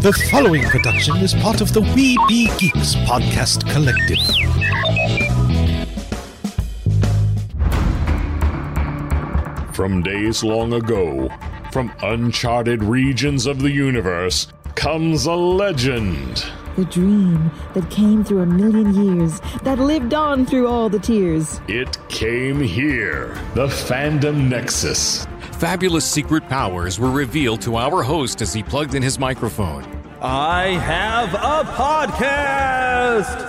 [0.00, 4.16] The following production is part of the We Be Geeks podcast collective.
[9.74, 11.28] From days long ago,
[11.70, 16.46] from uncharted regions of the universe, comes a legend.
[16.76, 21.60] The dream that came through a million years, that lived on through all the tears.
[21.68, 25.26] It came here, the Fandom Nexus.
[25.60, 29.99] Fabulous secret powers were revealed to our host as he plugged in his microphone.
[30.22, 33.48] I have a podcast!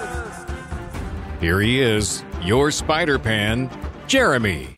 [1.41, 3.69] Here he is, your Spider Pan,
[4.07, 4.69] Jeremy.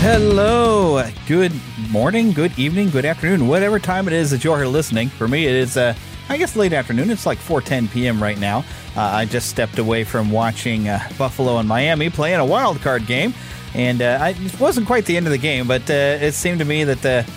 [0.00, 1.52] Hello, good
[1.90, 5.10] morning, good evening, good afternoon, whatever time it is that you're here listening.
[5.10, 5.94] For me, it is, uh,
[6.28, 7.08] I guess, late afternoon.
[7.08, 8.20] It's like 4:10 p.m.
[8.20, 8.64] right now.
[8.96, 13.06] Uh, I just stepped away from watching uh, Buffalo and Miami playing a wild card
[13.06, 13.32] game,
[13.74, 16.60] and uh, I, it wasn't quite the end of the game, but uh, it seemed
[16.60, 17.28] to me that the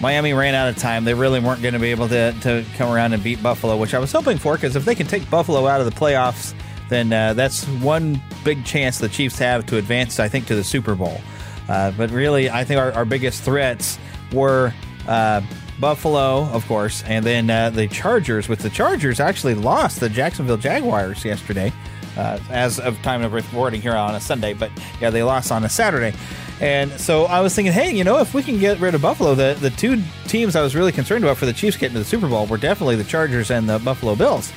[0.00, 1.04] Miami ran out of time.
[1.04, 3.94] They really weren't going to be able to, to come around and beat Buffalo, which
[3.94, 6.54] I was hoping for, because if they can take Buffalo out of the playoffs,
[6.88, 10.64] then uh, that's one big chance the Chiefs have to advance, I think, to the
[10.64, 11.20] Super Bowl.
[11.68, 13.98] Uh, but really, I think our, our biggest threats
[14.32, 14.72] were
[15.08, 15.40] uh,
[15.80, 18.48] Buffalo, of course, and then uh, the Chargers.
[18.48, 21.72] With the Chargers actually lost the Jacksonville Jaguars yesterday,
[22.16, 24.52] uh, as of time of recording here on a Sunday.
[24.52, 26.16] But yeah, they lost on a Saturday.
[26.60, 29.34] And so I was thinking, hey, you know, if we can get rid of Buffalo,
[29.34, 32.04] the, the two teams I was really concerned about for the Chiefs getting to the
[32.04, 34.52] Super Bowl were definitely the Chargers and the Buffalo Bills.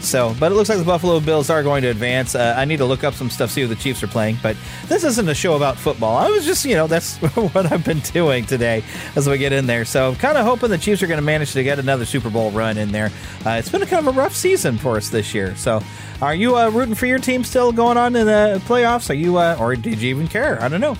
[0.00, 2.34] So, but it looks like the Buffalo Bills are going to advance.
[2.34, 4.36] Uh, I need to look up some stuff, see who the Chiefs are playing.
[4.42, 4.56] But
[4.86, 6.16] this isn't a show about football.
[6.16, 8.84] I was just, you know, that's what I've been doing today
[9.16, 9.84] as we get in there.
[9.84, 12.28] So, I'm kind of hoping the Chiefs are going to manage to get another Super
[12.30, 13.10] Bowl run in there.
[13.46, 15.56] Uh, it's been a kind of a rough season for us this year.
[15.56, 15.80] So,
[16.20, 19.10] are you uh, rooting for your team still going on in the playoffs?
[19.10, 20.62] Are you, uh, or did you even care?
[20.62, 20.96] I don't know.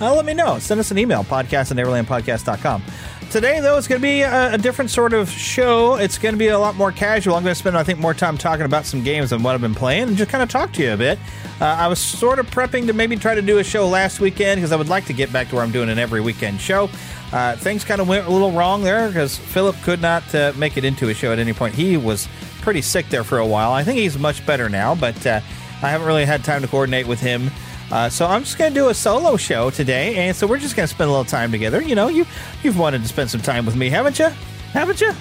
[0.00, 0.58] Uh, let me know.
[0.58, 2.82] Send us an email, podcast at neverlandpodcast.com.
[3.30, 5.96] Today, though, it's going to be a, a, different sort of show.
[5.96, 7.34] It's going to be a lot more casual.
[7.34, 9.60] I'm going to spend, I think, more time talking about some games and what I've
[9.60, 11.18] been playing and just kind of talk to you a bit.
[11.60, 14.58] Uh, I was sort of prepping to maybe try to do a show last weekend
[14.58, 16.88] because I would like to get back to where I'm doing an every weekend show.
[17.32, 20.76] Uh, things kind of went a little wrong there because Philip could not uh, make
[20.76, 21.74] it into a show at any point.
[21.74, 22.28] He was
[22.60, 23.72] pretty sick there for a while.
[23.72, 25.40] I think he's much better now, but uh,
[25.82, 27.50] I haven't really had time to coordinate with him.
[27.90, 30.76] Uh, so I'm just going to do a solo show today, and so we're just
[30.76, 31.82] going to spend a little time together.
[31.82, 32.26] You know, you
[32.62, 34.28] you've wanted to spend some time with me, haven't you?
[34.72, 35.12] Haven't you?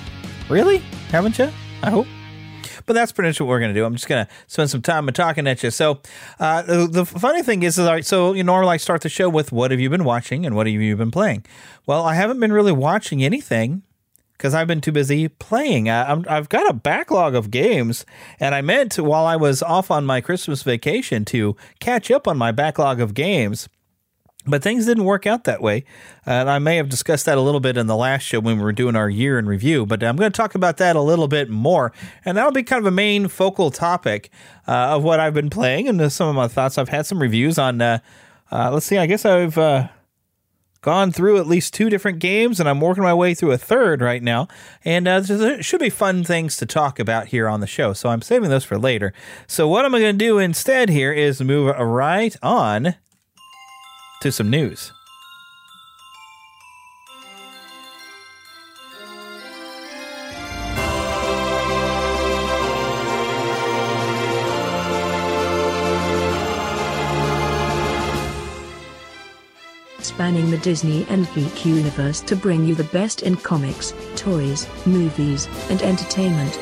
[0.50, 0.78] Really?
[1.10, 1.50] Haven't you?
[1.82, 2.08] I hope.
[2.86, 3.86] But that's pretty much what we're going to do.
[3.86, 5.72] I'm just going to spend some time talking at you.
[5.72, 6.00] So
[6.40, 9.10] uh, the, the, funny thing is, is all right, so you normally I start the
[9.10, 11.46] show with what have you been watching and what have you been playing.
[11.86, 13.84] Well, I haven't been really watching anything
[14.38, 15.90] because I've been too busy playing.
[15.90, 18.06] I, have got a backlog of games,
[18.40, 22.38] and I meant while I was off on my Christmas vacation to catch up on
[22.38, 23.70] my backlog of games.
[24.46, 25.86] But things didn't work out that way.
[26.26, 28.64] And I may have discussed that a little bit in the last show when we
[28.64, 31.30] were doing our year in review, but I'm going to talk about that a little
[31.30, 31.94] bit more.
[32.26, 34.30] And that'll be kind of a main focal topic
[34.68, 36.78] uh, of what I've been playing and some of my thoughts.
[36.78, 38.00] I've had some reviews on, uh,
[38.52, 39.88] uh, let's see, I guess I've uh,
[40.84, 44.02] gone through at least two different games, and I'm working my way through a third
[44.02, 44.48] right now.
[44.86, 48.10] And uh, there should be fun things to talk about here on the show, so
[48.10, 49.14] I'm saving those for later.
[49.48, 52.96] So what I'm going to do instead here is move right on
[54.22, 54.93] to some news.
[70.14, 75.48] Spanning the Disney and geek universe to bring you the best in comics, toys, movies,
[75.72, 76.54] and entertainment.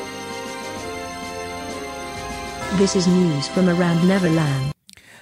[2.78, 4.72] This is news from around Neverland.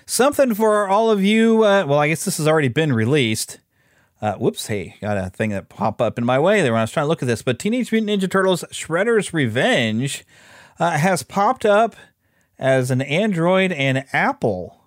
[0.06, 1.65] Something for all of you.
[1.65, 3.59] Uh, well, I guess this has already been released.
[4.23, 6.85] Uh, whoops, hey, got a thing that popped up in my way there when I
[6.85, 7.43] was trying to look at this.
[7.43, 10.25] But Teenage Mutant Ninja Turtles Shredder's Revenge
[10.79, 11.97] uh, has popped up
[12.61, 14.81] as an Android and Apple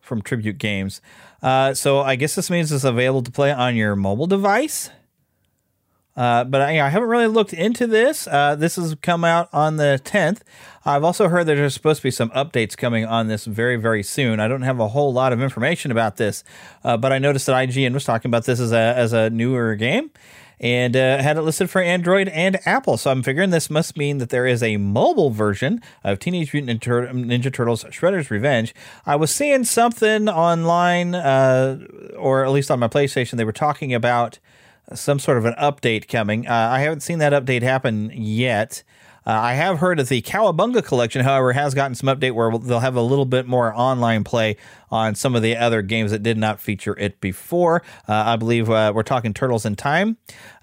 [0.00, 1.00] from Tribute Games.
[1.42, 4.90] Uh, so I guess this means it's available to play on your mobile device.
[6.16, 8.26] Uh, but I, I, haven't really looked into this.
[8.26, 10.40] Uh, this has come out on the 10th.
[10.84, 14.02] I've also heard that there's supposed to be some updates coming on this very, very
[14.02, 14.40] soon.
[14.40, 16.42] I don't have a whole lot of information about this,
[16.84, 19.76] uh, but I noticed that IGN was talking about this as a, as a newer
[19.76, 20.10] game
[20.60, 22.98] and uh, had it listed for Android and Apple.
[22.98, 26.82] So I'm figuring this must mean that there is a mobile version of Teenage Mutant
[26.82, 28.74] Ninja Turtles Shredder's Revenge.
[29.06, 31.78] I was seeing something online, uh,
[32.16, 34.38] or at least on my PlayStation, they were talking about
[34.94, 36.46] some sort of an update coming.
[36.46, 38.82] Uh, I haven't seen that update happen yet.
[39.26, 42.80] Uh, I have heard that the Cowabunga collection, however, has gotten some update where they'll
[42.80, 44.56] have a little bit more online play
[44.90, 47.82] on some of the other games that did not feature it before.
[48.08, 50.16] Uh, I believe uh, we're talking Turtles in Time.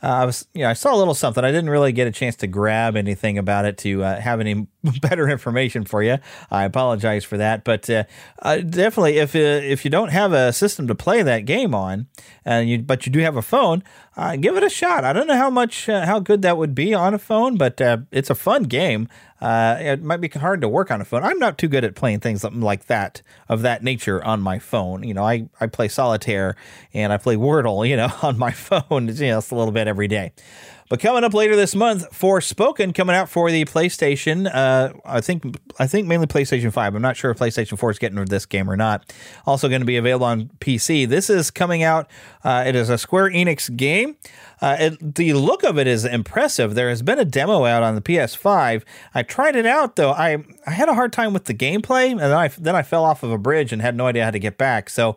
[0.04, 1.44] Uh, I was, you know, I saw a little something.
[1.44, 4.68] I didn't really get a chance to grab anything about it to uh, have any
[5.02, 6.18] better information for you.
[6.52, 8.04] I apologize for that, but uh,
[8.42, 12.08] uh definitely, if uh, if you don't have a system to play that game on,
[12.46, 13.84] and you but you do have a phone,
[14.16, 15.04] uh, give it a shot.
[15.04, 17.80] I don't know how much how good that would be on a phone, but
[18.12, 19.08] it's a fun game.
[19.40, 21.24] Uh, it might be hard to work on a phone.
[21.24, 25.04] I'm not too good at playing things like that of that nature on my phone.
[25.04, 26.56] You know, I, I play solitaire
[26.94, 30.32] and I play Wordle, you know, on my phone, it's a little bit every day.
[30.90, 34.50] But coming up later this month, Forspoken coming out for the PlayStation.
[34.52, 36.96] Uh, I think I think mainly PlayStation Five.
[36.96, 39.14] I'm not sure if PlayStation Four is getting this game or not.
[39.46, 41.06] Also going to be available on PC.
[41.08, 42.10] This is coming out.
[42.42, 44.16] Uh, it is a Square Enix game.
[44.60, 46.74] Uh, it, the look of it is impressive.
[46.74, 48.84] There has been a demo out on the PS5.
[49.14, 50.12] I tried it out though.
[50.12, 53.04] I I had a hard time with the gameplay, and then I then I fell
[53.04, 54.90] off of a bridge and had no idea how to get back.
[54.90, 55.16] So.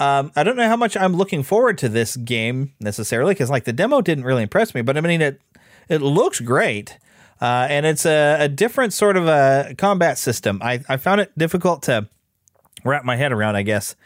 [0.00, 3.62] Um, I don't know how much I'm looking forward to this game necessarily because like
[3.62, 5.40] the demo didn't really impress me, but I mean it
[5.88, 6.98] it looks great.
[7.40, 10.60] Uh, and it's a, a, different sort of a combat system.
[10.62, 12.08] I, I found it difficult to
[12.84, 13.96] wrap my head around, I guess.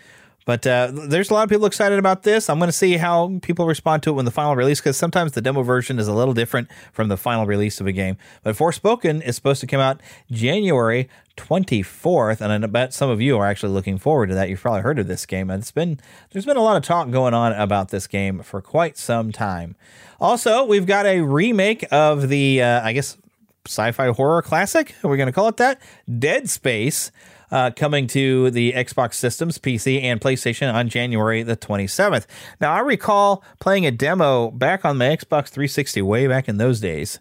[0.48, 2.48] But uh, there's a lot of people excited about this.
[2.48, 5.32] I'm going to see how people respond to it when the final release, because sometimes
[5.32, 8.16] the demo version is a little different from the final release of a game.
[8.42, 10.00] But Forspoken is supposed to come out
[10.30, 14.48] January 24th, and I bet some of you are actually looking forward to that.
[14.48, 15.50] You've probably heard of this game.
[15.50, 16.00] and It's been
[16.30, 19.76] there's been a lot of talk going on about this game for quite some time.
[20.18, 23.18] Also, we've got a remake of the uh, I guess
[23.66, 24.94] sci-fi horror classic.
[25.02, 25.78] We're we going to call it that?
[26.18, 27.12] Dead Space
[27.50, 32.26] uh, coming to the Xbox systems, PC, and PlayStation on January the 27th.
[32.60, 36.80] Now, I recall playing a demo back on my Xbox 360 way back in those
[36.80, 37.18] days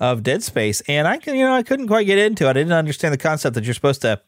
[0.00, 2.50] of Dead Space, and I can, you know, I couldn't quite get into it.
[2.50, 4.20] I didn't understand the concept that you're supposed to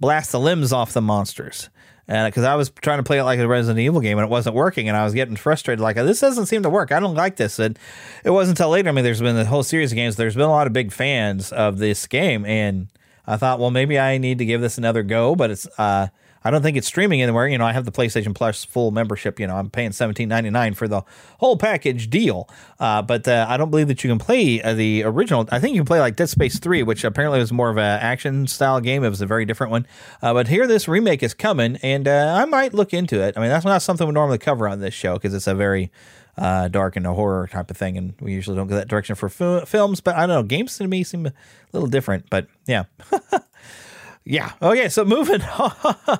[0.00, 1.70] blast the limbs off the monsters.
[2.08, 4.30] And because I was trying to play it like a Resident Evil game and it
[4.30, 6.92] wasn't working, and I was getting frustrated, like this doesn't seem to work.
[6.92, 7.58] I don't like this.
[7.58, 7.76] And
[8.24, 8.88] it wasn't until later.
[8.88, 10.14] I mean, there's been a whole series of games.
[10.14, 12.88] There's been a lot of big fans of this game, and
[13.26, 16.08] I thought, well, maybe I need to give this another go, but it's uh,
[16.46, 17.48] I don't think it's streaming anywhere.
[17.48, 19.40] You know, I have the PlayStation Plus full membership.
[19.40, 21.02] You know, I'm paying seventeen ninety nine for the
[21.38, 22.48] whole package deal.
[22.78, 25.48] Uh, but uh, I don't believe that you can play uh, the original.
[25.50, 28.00] I think you can play like Dead Space Three, which apparently was more of an
[28.00, 29.02] action style game.
[29.02, 29.88] It was a very different one.
[30.22, 33.36] Uh, but here, this remake is coming, and uh, I might look into it.
[33.36, 35.90] I mean, that's not something we normally cover on this show because it's a very
[36.38, 39.14] uh, dark and a horror type of thing, and we usually don't go that direction
[39.16, 40.00] for films.
[40.00, 41.32] But I don't know, games to me seem a
[41.72, 42.28] little different.
[42.30, 42.84] But yeah.
[44.28, 44.50] Yeah.
[44.60, 44.88] Okay.
[44.88, 45.72] So moving on.
[45.84, 46.18] All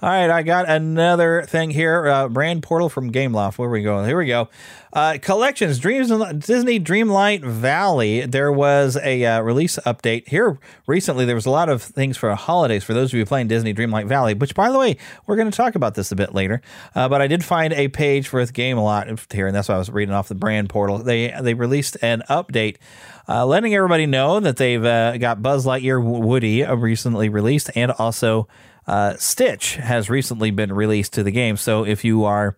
[0.00, 0.30] right.
[0.30, 2.08] I got another thing here.
[2.08, 3.58] Uh, brand portal from Gameloft.
[3.58, 4.06] Where we going?
[4.06, 4.48] Here we go.
[4.92, 5.78] Uh, collections.
[5.78, 6.08] Dreams.
[6.46, 8.26] Disney Dreamlight Valley.
[8.26, 11.24] There was a uh, release update here recently.
[11.24, 14.08] There was a lot of things for holidays for those of you playing Disney Dreamlight
[14.08, 14.34] Valley.
[14.34, 16.62] Which, by the way, we're going to talk about this a bit later.
[16.94, 19.90] Uh, but I did find a page for Gameloft here, and that's why I was
[19.90, 20.98] reading off the brand portal.
[20.98, 22.76] They they released an update
[23.28, 27.92] uh, letting everybody know that they've uh, got Buzz Lightyear Woody uh, recently released, and
[27.92, 28.48] also
[28.86, 31.58] uh, Stitch has recently been released to the game.
[31.58, 32.56] So if you are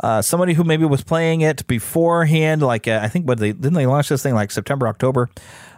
[0.00, 3.74] uh, somebody who maybe was playing it beforehand, like uh, I think what they didn't
[3.74, 5.28] they launch this thing like September October.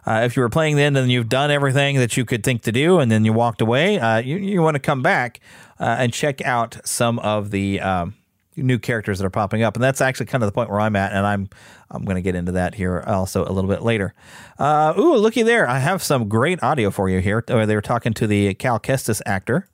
[0.06, 2.98] if you were playing then and you've done everything that you could think to do,
[2.98, 3.94] and then you walked away,
[4.24, 5.40] you, you want to come back
[5.78, 8.14] and check out some of the um,
[8.62, 10.96] new characters that are popping up, and that's actually kind of the point where I'm
[10.96, 11.48] at, and I'm
[11.90, 14.14] I'm going to get into that here also a little bit later.
[14.58, 15.68] Uh, ooh, looky there!
[15.68, 17.42] I have some great audio for you here.
[17.46, 19.68] They were talking to the Cal Kestis actor,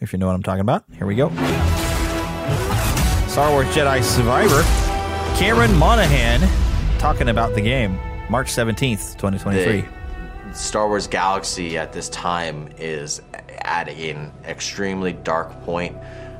[0.00, 0.84] if you know what I'm talking about.
[0.96, 1.30] Here we go.
[3.34, 4.62] Star Wars Jedi Survivor,
[5.36, 6.40] Cameron Monaghan
[7.00, 7.98] talking about the game,
[8.30, 9.80] March 17th, 2023.
[9.80, 13.22] The Star Wars Galaxy at this time is
[13.58, 15.96] at an extremely dark point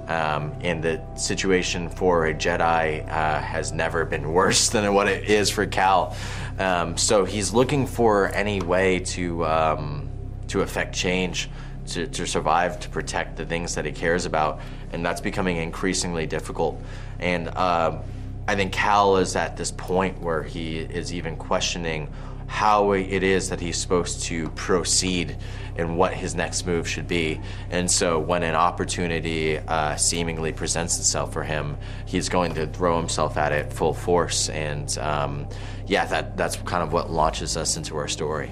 [0.06, 5.24] Um, and the situation for a Jedi uh, has never been worse than what it
[5.28, 6.16] is for Cal.
[6.60, 10.08] Um, so he's looking for any way to um,
[10.46, 11.48] to affect change,
[11.88, 14.60] to, to survive, to protect the things that he cares about,
[14.92, 16.80] and that's becoming increasingly difficult.
[17.18, 17.98] And uh,
[18.46, 22.08] I think Cal is at this point where he is even questioning
[22.46, 25.36] how it is that he's supposed to proceed
[25.76, 27.40] and what his next move should be.
[27.70, 31.76] And so, when an opportunity uh, seemingly presents itself for him,
[32.06, 34.50] he's going to throw himself at it full force.
[34.50, 35.48] And um,
[35.86, 38.50] yeah, that, that's kind of what launches us into our story.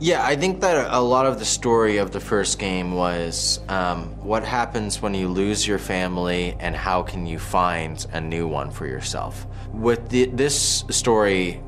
[0.00, 4.10] Yeah, I think that a lot of the story of the first game was um,
[4.24, 8.70] what happens when you lose your family and how can you find a new one
[8.70, 9.44] for yourself.
[9.72, 11.60] With the, this story,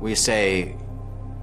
[0.00, 0.76] we say,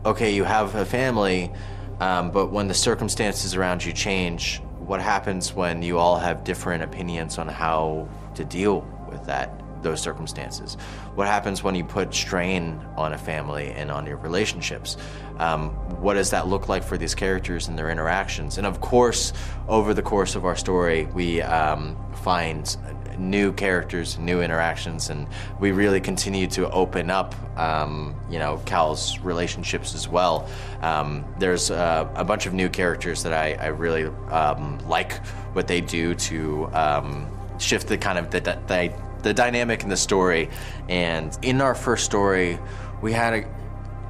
[0.05, 1.51] okay, you have a family,
[1.99, 6.81] um, but when the circumstances around you change, what happens when you all have different
[6.81, 9.64] opinions on how to deal with that?
[9.85, 10.75] Those circumstances?
[11.15, 14.97] What happens when you put strain on a family and on your relationships?
[15.39, 15.69] Um,
[16.01, 18.57] what does that look like for these characters and their interactions?
[18.57, 19.31] And of course,
[19.69, 22.75] over the course of our story, we um, find
[23.17, 25.27] new characters, new interactions, and
[25.59, 30.49] we really continue to open up, um, you know, Cal's relationships as well.
[30.81, 35.67] Um, there's uh, a bunch of new characters that I, I really um, like what
[35.67, 37.27] they do to um,
[37.59, 38.93] shift the kind of the, the,
[39.25, 40.49] the dynamic in the story.
[40.87, 42.59] And in our first story,
[43.01, 43.33] we had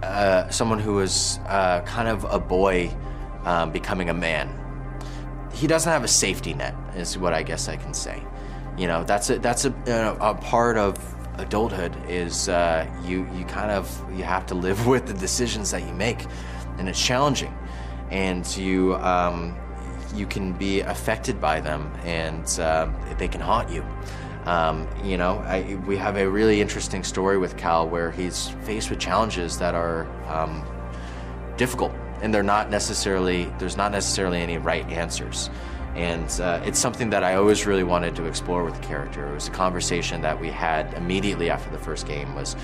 [0.03, 2.93] a, uh, someone who was uh, kind of a boy
[3.45, 4.50] um, becoming a man.
[5.53, 8.22] He doesn't have a safety net, is what I guess I can say.
[8.77, 9.72] You know, that's a that's a,
[10.19, 10.98] a part of
[11.38, 15.88] adulthood is uh, you you kind of you have to live with the decisions that
[15.88, 16.25] you make,
[16.77, 17.57] and it's challenging,
[18.12, 19.57] and you um,
[20.13, 23.81] you can be affected by them, and uh, they can haunt you.
[24.46, 28.90] Um, you know, I, we have a really interesting story with Cal where he's faced
[28.90, 30.64] with challenges that are um,
[31.58, 35.50] difficult, and they're not necessarily there's not necessarily any right answers.
[35.96, 39.28] And uh, it's something that I always really wanted to explore with the character.
[39.30, 42.56] It was a conversation that we had immediately after the first game was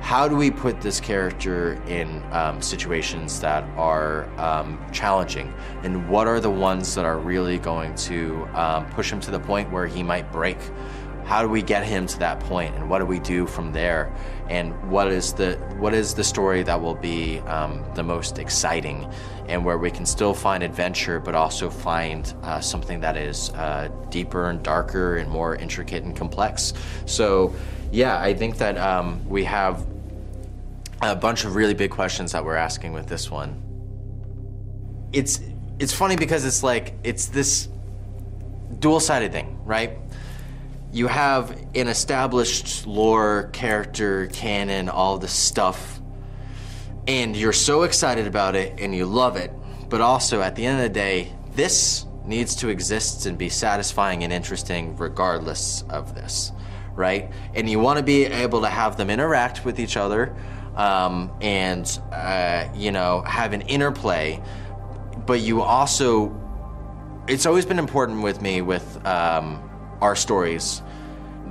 [0.00, 5.52] how do we put this character in um, situations that are um, challenging
[5.82, 9.40] and what are the ones that are really going to um, push him to the
[9.40, 10.58] point where he might break
[11.28, 14.10] how do we get him to that point and what do we do from there?
[14.48, 19.06] And what is the what is the story that will be um, the most exciting
[19.46, 23.88] and where we can still find adventure but also find uh, something that is uh,
[24.08, 26.72] deeper and darker and more intricate and complex?
[27.04, 27.54] So
[27.90, 29.86] yeah i think that um, we have
[31.00, 33.62] a bunch of really big questions that we're asking with this one.
[35.12, 35.40] It's
[35.78, 37.68] it's funny because it's like it's this
[38.80, 39.98] dual-sided thing right
[40.92, 46.00] you have an established lore, character, canon, all this stuff,
[47.06, 49.52] and you're so excited about it and you love it,
[49.88, 54.22] but also at the end of the day, this needs to exist and be satisfying
[54.24, 56.52] and interesting regardless of this,
[56.94, 57.30] right?
[57.54, 60.36] And you want to be able to have them interact with each other
[60.76, 64.42] um, and, uh, you know, have an interplay,
[65.26, 66.34] but you also,
[67.26, 69.67] it's always been important with me with, um,
[70.00, 70.82] our stories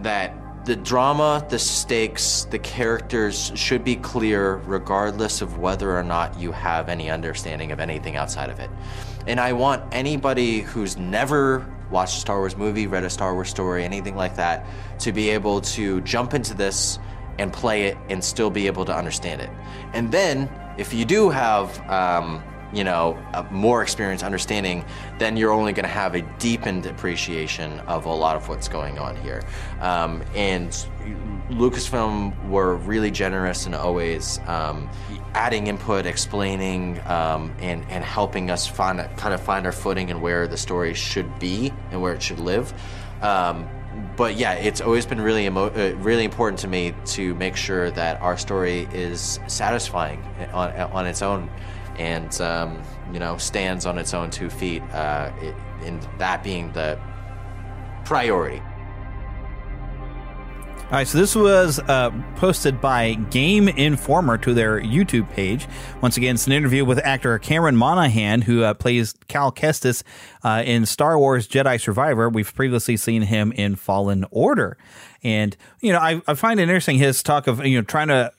[0.01, 0.33] that
[0.65, 6.51] the drama, the stakes, the characters should be clear regardless of whether or not you
[6.51, 8.69] have any understanding of anything outside of it.
[9.27, 13.49] And I want anybody who's never watched a Star Wars movie, read a Star Wars
[13.49, 14.65] story, anything like that,
[14.99, 16.99] to be able to jump into this
[17.39, 19.49] and play it and still be able to understand it.
[19.93, 22.43] And then, if you do have, um,
[22.73, 23.17] you know,
[23.49, 24.83] more experience understanding,
[25.19, 28.99] then you're only going to have a deepened appreciation of a lot of what's going
[28.99, 29.41] on here.
[29.79, 30.71] Um, and
[31.49, 34.89] Lucasfilm were really generous in always um,
[35.33, 40.21] adding input, explaining, um, and and helping us find kind of find our footing and
[40.21, 42.73] where the story should be and where it should live.
[43.21, 43.67] Um,
[44.15, 47.89] but yeah, it's always been really emo- uh, really important to me to make sure
[47.91, 50.21] that our story is satisfying
[50.53, 51.49] on on its own
[51.97, 52.81] and um,
[53.13, 55.31] you know stands on its own two feet, uh,
[56.17, 56.99] that being the
[58.05, 58.61] priority.
[60.89, 65.67] All right, so this was uh, posted by Game Informer to their YouTube page.
[65.99, 70.03] Once again, it's an interview with actor Cameron Monaghan, who uh, plays Cal Kestis
[70.45, 72.29] uh, in Star Wars Jedi Survivor.
[72.29, 74.77] We've previously seen him in Fallen Order.
[75.23, 78.31] And, you know, I, I find it interesting his talk of, you know, trying to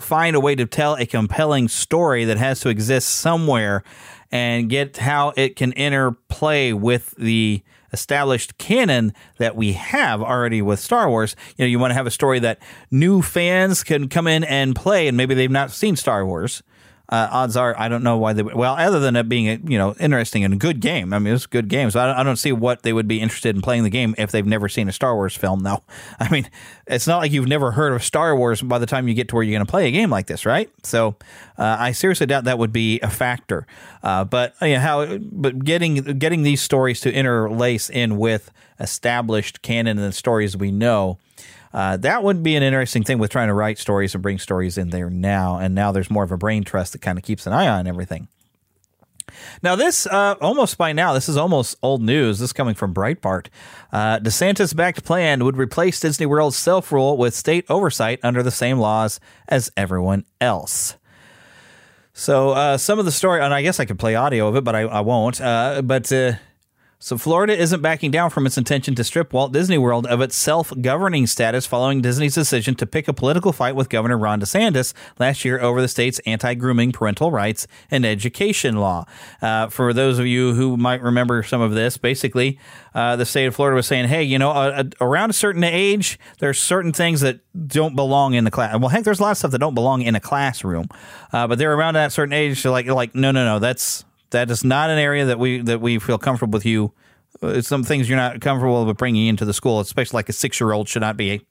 [0.00, 3.82] find a way to tell a compelling story that has to exist somewhere
[4.30, 7.62] and get how it can interplay with the
[7.92, 11.34] established canon that we have already with Star Wars.
[11.56, 14.76] You know, you want to have a story that new fans can come in and
[14.76, 16.62] play, and maybe they've not seen Star Wars.
[17.10, 18.54] Uh, odds are, I don't know why they would.
[18.54, 21.14] Well, other than it being, a, you know, interesting and a good game.
[21.14, 21.90] I mean, it's a good game.
[21.90, 24.14] So I don't, I don't see what they would be interested in playing the game
[24.18, 25.60] if they've never seen a Star Wars film.
[25.60, 25.82] Though,
[26.20, 26.50] I mean,
[26.86, 29.36] it's not like you've never heard of Star Wars by the time you get to
[29.36, 30.70] where you're going to play a game like this, right?
[30.82, 31.16] So
[31.56, 33.66] uh, I seriously doubt that would be a factor.
[34.02, 38.50] Uh, but you know, how, but getting getting these stories to interlace in with
[38.80, 41.18] established canon and the stories we know
[41.72, 44.78] uh, that would be an interesting thing with trying to write stories and bring stories
[44.78, 45.56] in there now.
[45.58, 47.86] And now there's more of a brain trust that kind of keeps an eye on
[47.86, 48.28] everything.
[49.62, 52.38] Now, this uh, almost by now, this is almost old news.
[52.38, 53.48] This coming from Breitbart.
[53.92, 58.50] Uh, DeSantis backed plan would replace Disney World's self rule with state oversight under the
[58.50, 60.96] same laws as everyone else.
[62.14, 64.64] So, uh, some of the story, and I guess I could play audio of it,
[64.64, 65.40] but I, I won't.
[65.40, 66.32] Uh, but uh,
[67.00, 70.34] so, Florida isn't backing down from its intention to strip Walt Disney World of its
[70.34, 74.92] self governing status following Disney's decision to pick a political fight with Governor Ron DeSantis
[75.16, 79.04] last year over the state's anti grooming parental rights and education law.
[79.40, 82.58] Uh, for those of you who might remember some of this, basically,
[82.96, 86.58] uh, the state of Florida was saying, hey, you know, around a certain age, there's
[86.58, 87.38] certain things that
[87.68, 88.76] don't belong in the class.
[88.76, 90.88] Well, heck, there's a lot of stuff that don't belong in a classroom,
[91.32, 92.60] uh, but they're around that certain age.
[92.60, 95.80] So, like, like, no, no, no, that's that is not an area that we that
[95.80, 96.92] we feel comfortable with you.
[97.42, 100.60] Uh, some things you're not comfortable with bringing into the school, especially like a six
[100.60, 101.42] year old should not be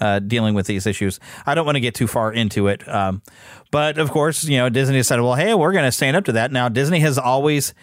[0.00, 1.18] uh, dealing with these issues.
[1.46, 3.22] I don't want to get too far into it, um,
[3.70, 6.32] but of course, you know Disney said, well, hey, we're going to stand up to
[6.32, 6.52] that.
[6.52, 7.74] Now, Disney has always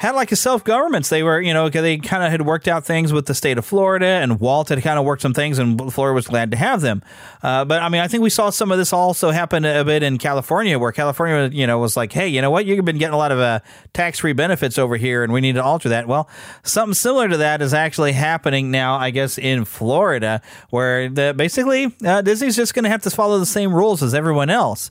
[0.00, 1.10] had like a self governments.
[1.10, 3.66] They were, you know, they kind of had worked out things with the state of
[3.66, 6.80] Florida, and Walt had kind of worked some things, and Florida was glad to have
[6.80, 7.02] them.
[7.42, 10.02] Uh, but I mean, I think we saw some of this also happen a bit
[10.02, 13.12] in California, where California, you know, was like, hey, you know what, you've been getting
[13.12, 13.60] a lot of uh,
[13.92, 16.08] tax free benefits over here, and we need to alter that.
[16.08, 16.30] Well,
[16.62, 20.40] something similar to that is actually happening now, I guess, in Florida,
[20.70, 24.14] where the, basically uh, Disney's just going to have to follow the same rules as
[24.14, 24.88] everyone else.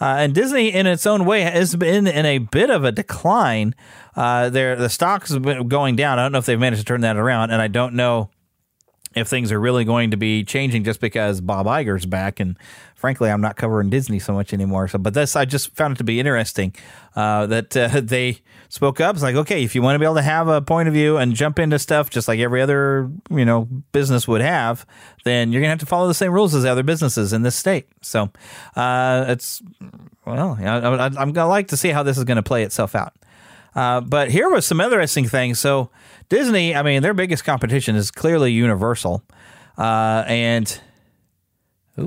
[0.00, 3.74] Uh, and Disney, in its own way, has been in a bit of a decline.
[4.16, 6.18] Uh, the stocks have been going down.
[6.18, 8.30] I don't know if they've managed to turn that around, and I don't know
[9.14, 12.38] if things are really going to be changing just because Bob Iger's back.
[12.38, 12.56] And
[12.94, 14.86] frankly, I'm not covering Disney so much anymore.
[14.86, 16.74] So, but this I just found it to be interesting
[17.16, 19.16] uh, that uh, they spoke up.
[19.16, 21.16] It's like, okay, if you want to be able to have a point of view
[21.16, 24.86] and jump into stuff just like every other you know business would have,
[25.24, 27.88] then you're gonna have to follow the same rules as other businesses in this state.
[28.02, 28.30] So
[28.76, 29.60] uh, it's
[30.24, 33.12] well, I, am gonna like to see how this is going to play itself out.
[33.74, 35.58] Uh, but here was some interesting things.
[35.58, 35.90] So
[36.28, 39.22] Disney, I mean, their biggest competition is clearly Universal,
[39.78, 40.80] uh, and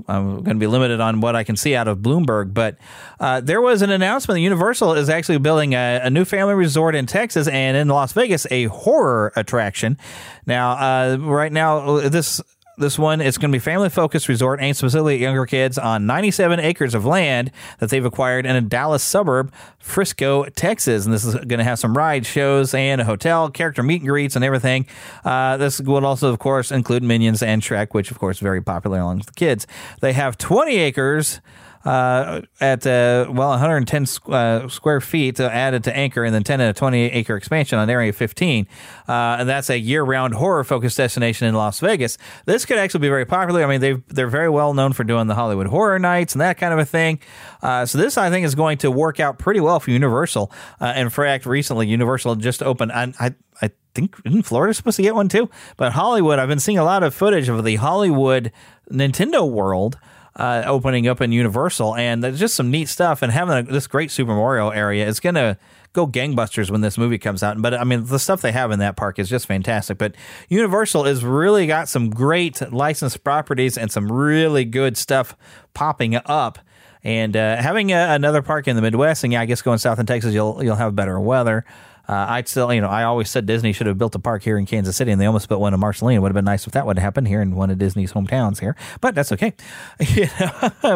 [0.08, 2.78] I'm going to be limited on what I can see out of Bloomberg, but
[3.20, 6.96] uh, there was an announcement that Universal is actually building a, a, new family resort
[6.96, 9.98] in Texas and in Las Vegas, a horror attraction.
[10.46, 12.42] Now, uh, right now, this
[12.78, 16.06] this one it's going to be family focused resort aimed specifically at younger kids on
[16.06, 21.06] 97 acres of land that they've acquired in a Dallas suburb, Frisco, Texas.
[21.06, 24.10] And this is going to have some rides, shows, and a hotel, character meet and
[24.10, 24.88] greets, and everything.
[25.24, 29.00] Uh, this would also, of course, include Minions and Shrek, which, of course, very popular
[29.00, 29.68] among the kids.
[30.02, 31.42] They have 20 acres
[31.86, 36.70] uh, at uh, well 110 uh, square feet added to Anchor, and then 10 and
[36.70, 38.68] a 20 acre expansion on Area 15,
[39.08, 42.18] uh, and that's a year round horror focused destination in Las Vegas.
[42.46, 43.64] This could actually be very popular.
[43.64, 46.58] I mean, they they're very well known for doing the Hollywood Horror Nights and that
[46.58, 47.20] kind of a thing.
[47.62, 50.52] Uh, so this I think is going to work out pretty well for Universal.
[50.80, 52.92] Uh, in fact, recently Universal just opened.
[52.92, 56.40] I, I, I think in Florida supposed to get one too, but Hollywood.
[56.40, 58.52] I've been seeing a lot of footage of the Hollywood
[58.92, 59.98] Nintendo World
[60.36, 63.22] uh, opening up in Universal, and there's just some neat stuff.
[63.22, 65.58] And having a, this great Super Mario area is going to
[65.94, 67.62] go gangbusters when this movie comes out.
[67.62, 69.98] But I mean, the stuff they have in that park is just fantastic.
[69.98, 70.16] But
[70.50, 75.36] Universal has really got some great licensed properties and some really good stuff
[75.74, 76.58] popping up.
[77.04, 80.00] And uh, having a, another park in the Midwest, and yeah, I guess going south
[80.00, 81.66] in Texas, you'll you'll have better weather.
[82.14, 84.60] Uh, I'd still, you know, I always said Disney should have built a park here
[84.60, 86.18] in Kansas City, and they almost built one in Marceline.
[86.18, 88.14] It would have been nice if that would have happened here in one of Disney's
[88.14, 89.54] hometowns here, but that's okay.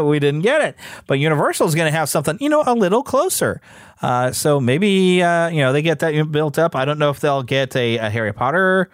[0.03, 0.75] we didn't get it.
[1.07, 3.61] But Universal is going to have something, you know, a little closer.
[3.99, 6.75] Uh, so maybe, uh, you know, they get that built up.
[6.75, 8.91] I don't know if they'll get a, a Harry Potter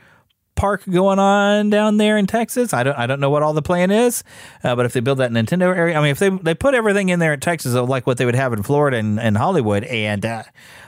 [0.56, 2.74] park going on down there in Texas.
[2.74, 4.24] I don't I don't know what all the plan is,
[4.64, 7.10] uh, but if they build that Nintendo area, I mean, if they they put everything
[7.10, 10.26] in there in Texas, like what they would have in Florida and, and Hollywood, and
[10.26, 10.44] uh,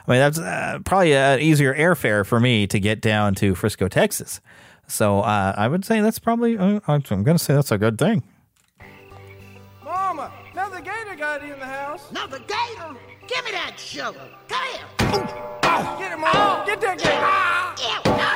[0.08, 3.88] I mean, that's uh, probably an easier airfare for me to get down to Frisco,
[3.88, 4.40] Texas.
[4.88, 7.98] So uh, I would say that's probably, uh, I'm going to say that's a good
[7.98, 8.24] thing.
[9.84, 12.12] Mama, now the gator got in the house.
[12.12, 12.96] Now the gator?
[13.28, 14.22] Give me that shovel.
[14.48, 14.86] Come here.
[15.98, 16.66] Get him on.
[16.68, 18.35] Get that guy.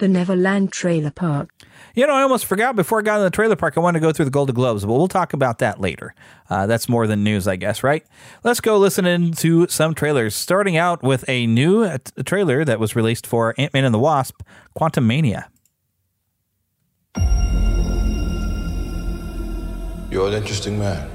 [0.00, 1.50] The Neverland Trailer Park.
[1.94, 4.06] You know, I almost forgot before I got in the trailer park, I wanted to
[4.06, 6.14] go through the Golden Globes, but we'll talk about that later.
[6.48, 8.02] Uh, that's more than news, I guess, right?
[8.42, 12.80] Let's go listen into some trailers, starting out with a new uh, t- trailer that
[12.80, 14.40] was released for Ant Man and the Wasp
[14.74, 15.50] Quantum Mania.
[20.10, 21.10] You're an interesting man,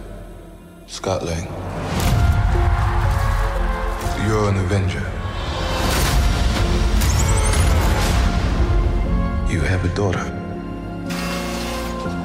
[0.86, 1.46] Scott Lang.
[4.28, 5.15] You're an Avenger.
[9.48, 10.24] You have a daughter.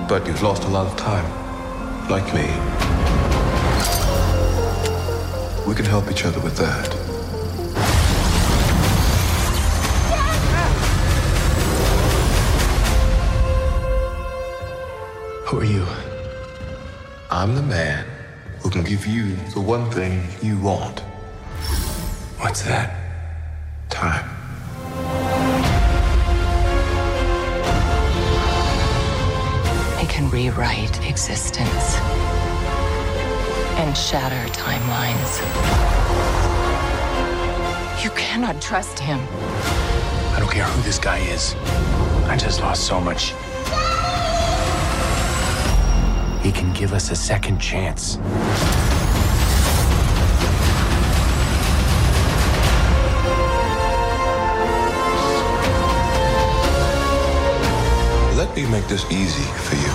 [0.09, 1.25] But you've lost a lot of time,
[2.09, 2.47] like me.
[5.69, 6.89] We can help each other with that.
[15.47, 15.87] Who are you?
[17.31, 18.07] I'm the man
[18.61, 21.01] who can give you the one thing you want.
[22.39, 22.97] What's that?
[23.91, 25.40] Time.
[30.11, 31.97] Can rewrite existence
[33.79, 35.41] and shatter timelines.
[38.03, 39.21] You cannot trust him.
[40.35, 41.55] I don't care who this guy is.
[42.29, 43.35] I just lost so much.
[46.43, 48.19] He can give us a second chance.
[58.51, 59.93] Let me make this easy for you.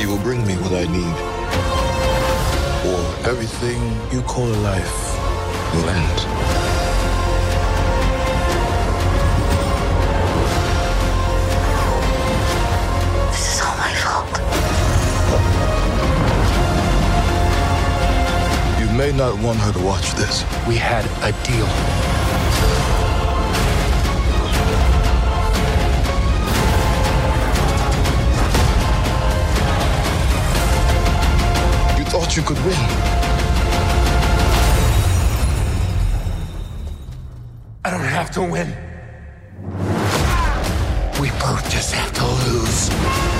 [0.00, 1.16] You will bring me what I need.
[2.86, 5.18] Or everything you call a life
[5.74, 6.18] will end.
[13.32, 14.30] This is all my fault.
[18.78, 20.44] You may not want her to watch this.
[20.68, 22.07] We had a deal.
[32.28, 32.76] Thought you could win.
[37.84, 38.68] I don't have to win.
[41.20, 43.37] We both just have to lose.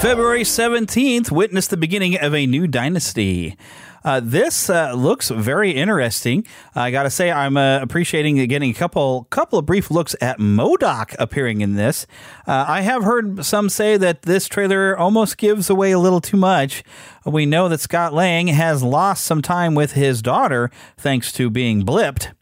[0.00, 3.54] February 17th witnessed the beginning of a new dynasty.
[4.02, 6.46] Uh, this uh, looks very interesting.
[6.74, 10.38] I got to say, I'm uh, appreciating getting a couple couple of brief looks at
[10.38, 12.06] MODOK appearing in this.
[12.46, 16.38] Uh, I have heard some say that this trailer almost gives away a little too
[16.38, 16.82] much.
[17.26, 21.84] We know that Scott Lang has lost some time with his daughter thanks to being
[21.84, 22.32] blipped.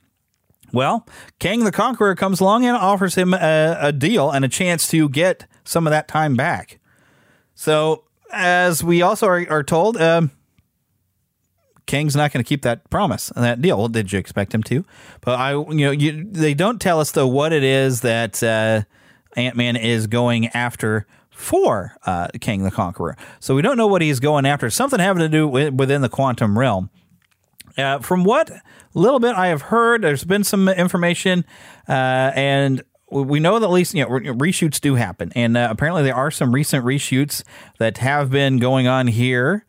[0.73, 1.09] Well,
[1.41, 5.09] Kang the Conqueror comes along and offers him a, a deal and a chance to
[5.09, 6.79] get some of that time back.
[7.61, 10.31] So, as we also are, are told, um,
[11.91, 13.79] not going to keep that promise and that deal.
[13.79, 14.85] Well, did you expect him to?
[15.23, 18.83] But I, you know, you, they don't tell us though what it is that uh,
[19.37, 23.17] Ant Man is going after for uh, Kang the Conqueror.
[23.41, 24.71] So we don't know what he's going after.
[24.71, 26.91] Something having to do with, within the quantum realm.
[27.77, 28.53] Uh, from what
[28.95, 31.45] little bit I have heard, there's been some information,
[31.89, 36.03] uh, and we know that at least you know reshoots do happen, and uh, apparently
[36.03, 37.43] there are some recent reshoots
[37.79, 39.65] that have been going on here,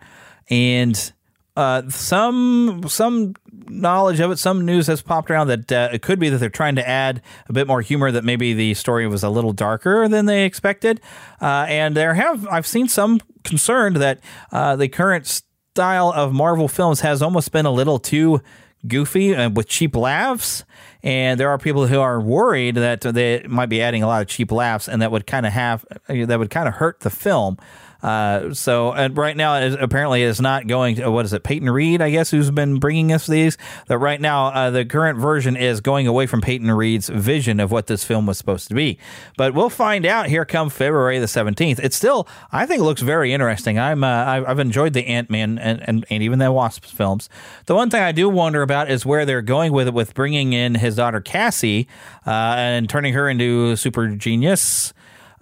[0.49, 1.13] and
[1.55, 3.33] uh, some some
[3.67, 6.49] knowledge of it, some news has popped around that uh, it could be that they're
[6.49, 8.11] trying to add a bit more humor.
[8.11, 11.01] That maybe the story was a little darker than they expected,
[11.41, 14.19] uh, and there have I've seen some concerned that
[14.51, 18.41] uh, the current style of Marvel films has almost been a little too
[18.87, 20.63] goofy and with cheap laughs.
[21.01, 24.27] And there are people who are worried that they might be adding a lot of
[24.27, 27.57] cheap laughs, and that would kind of have that would kind of hurt the film.
[28.01, 31.43] Uh, so and right now, apparently, it's not going to what is it?
[31.43, 33.57] Peyton Reed, I guess, who's been bringing us these.
[33.87, 37.71] That right now, uh, the current version is going away from Peyton Reed's vision of
[37.71, 38.97] what this film was supposed to be.
[39.37, 41.79] But we'll find out here come February the seventeenth.
[41.79, 43.77] It still, I think, looks very interesting.
[43.77, 47.29] I'm, uh, I've enjoyed the Ant Man and, and and even the Wasp films.
[47.65, 50.53] The one thing I do wonder about is where they're going with it, with bringing
[50.53, 51.87] in his daughter Cassie
[52.25, 54.93] uh, and turning her into super genius.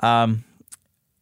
[0.02, 0.44] Um,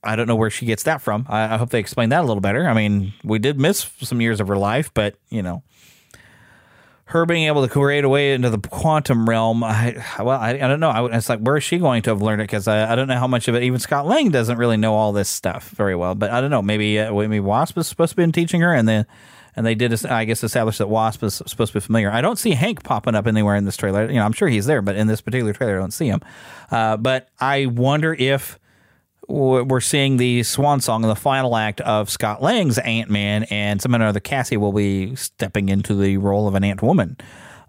[0.05, 1.25] I don't know where she gets that from.
[1.29, 2.67] I, I, hope they explain that a little better.
[2.67, 5.63] I mean, we did miss some years of her life, but you know,
[7.05, 9.63] her being able to create a way into the quantum realm.
[9.63, 10.89] I, well, I, I don't know.
[10.89, 12.45] I, it's like where is she going to have learned it?
[12.45, 13.63] Because I, I don't know how much of it.
[13.63, 16.15] Even Scott Lang doesn't really know all this stuff very well.
[16.15, 16.61] But I don't know.
[16.61, 19.05] Maybe uh, maybe Wasp is supposed to be teaching her, and then
[19.55, 22.11] and they did, I guess, establish that Wasp is supposed to be familiar.
[22.11, 24.07] I don't see Hank popping up anywhere in this trailer.
[24.07, 26.21] You know, I'm sure he's there, but in this particular trailer, I don't see him.
[26.69, 28.59] Uh, but I wonder if
[29.27, 33.81] we're seeing the swan song in the final act of Scott Lang's Ant Man, and
[33.81, 37.17] someone or other Cassie will be stepping into the role of an Ant Woman.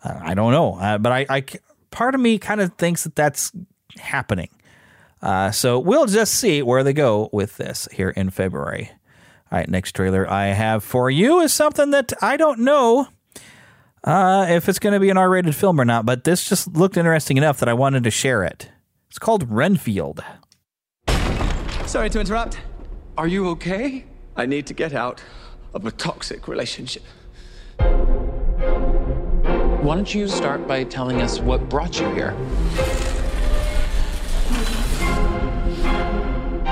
[0.04, 1.44] Uh, I don't know, uh, but I, I,
[1.90, 3.52] part of me kind of thinks that that's
[3.98, 4.50] happening.
[5.22, 8.90] Uh, so we'll just see where they go with this here in February.
[9.50, 13.08] All right, next trailer I have for you is something that I don't know
[14.04, 16.96] uh, if it's going to be an R-rated film or not, but this just looked
[16.96, 18.70] interesting enough that I wanted to share it.
[19.08, 20.22] It's called Renfield.
[21.96, 22.58] Sorry to interrupt.
[23.16, 24.04] Are you okay?
[24.36, 25.24] I need to get out
[25.72, 27.02] of a toxic relationship.
[29.80, 32.32] Why don't you start by telling us what brought you here?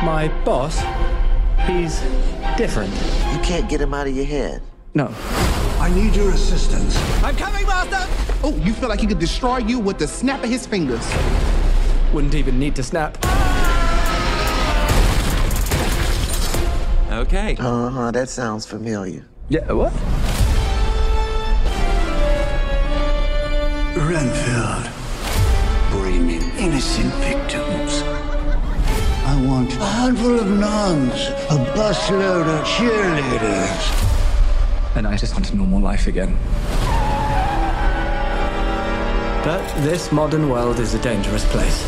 [0.04, 0.78] My boss,
[1.66, 2.00] he's
[2.58, 2.92] different.
[3.32, 4.60] You can't get him out of your head.
[4.92, 5.10] No.
[5.80, 6.98] I need your assistance.
[7.24, 8.06] I'm coming, Master!
[8.44, 11.10] Oh, you feel like he could destroy you with the snap of his fingers.
[12.12, 13.16] Wouldn't even need to snap.
[17.14, 17.54] Okay.
[17.60, 19.24] Uh huh, that sounds familiar.
[19.48, 19.92] Yeah, what?
[23.96, 24.90] Renfield,
[25.92, 28.02] bringing innocent victims.
[29.26, 33.84] I want a handful of nuns, a busload of cheerleaders.
[34.96, 36.36] And I just want a normal life again.
[39.44, 41.86] But this modern world is a dangerous place.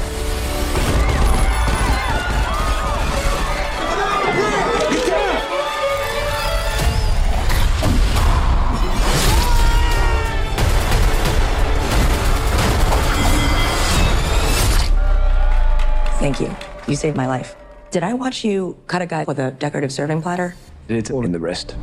[16.27, 16.57] Thank you.
[16.89, 17.55] You saved my life.
[17.93, 20.57] Did I watch you cut a guy with a decorative serving platter?
[20.89, 21.77] It's all in the wrist.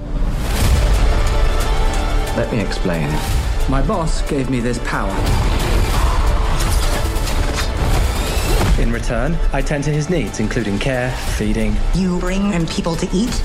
[2.36, 3.10] Let me explain.
[3.70, 5.10] My boss gave me this power.
[8.82, 11.78] In return, I tend to his needs, including care, feeding.
[11.96, 13.42] You bring him people to eat?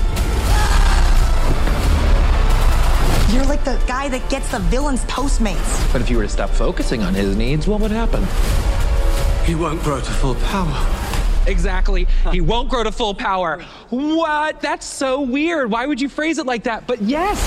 [3.33, 5.93] You're like the guy that gets the villain's Postmates.
[5.93, 8.27] But if you were to stop focusing on his needs, what would happen?
[9.49, 11.47] He won't grow to full power.
[11.47, 12.07] Exactly.
[12.31, 13.59] He won't grow to full power.
[13.89, 14.61] What?
[14.61, 15.71] That's so weird.
[15.71, 16.85] Why would you phrase it like that?
[16.85, 17.43] But yes.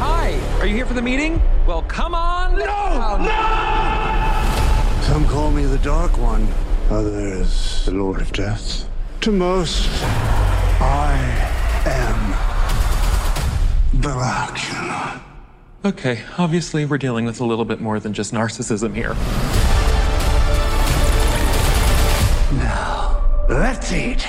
[0.00, 0.38] Hi.
[0.60, 1.40] Are you here for the meeting?
[1.66, 2.58] Well, come on.
[2.58, 3.16] No!
[3.24, 5.00] No!
[5.04, 6.46] Some call me the Dark One,
[6.90, 8.86] others the Lord of Death.
[9.22, 9.88] To most,
[10.82, 11.16] I
[11.86, 12.34] am
[13.98, 15.22] Barack.
[15.86, 19.16] Okay, obviously we're dealing with a little bit more than just narcissism here.
[23.54, 24.26] Let's eat.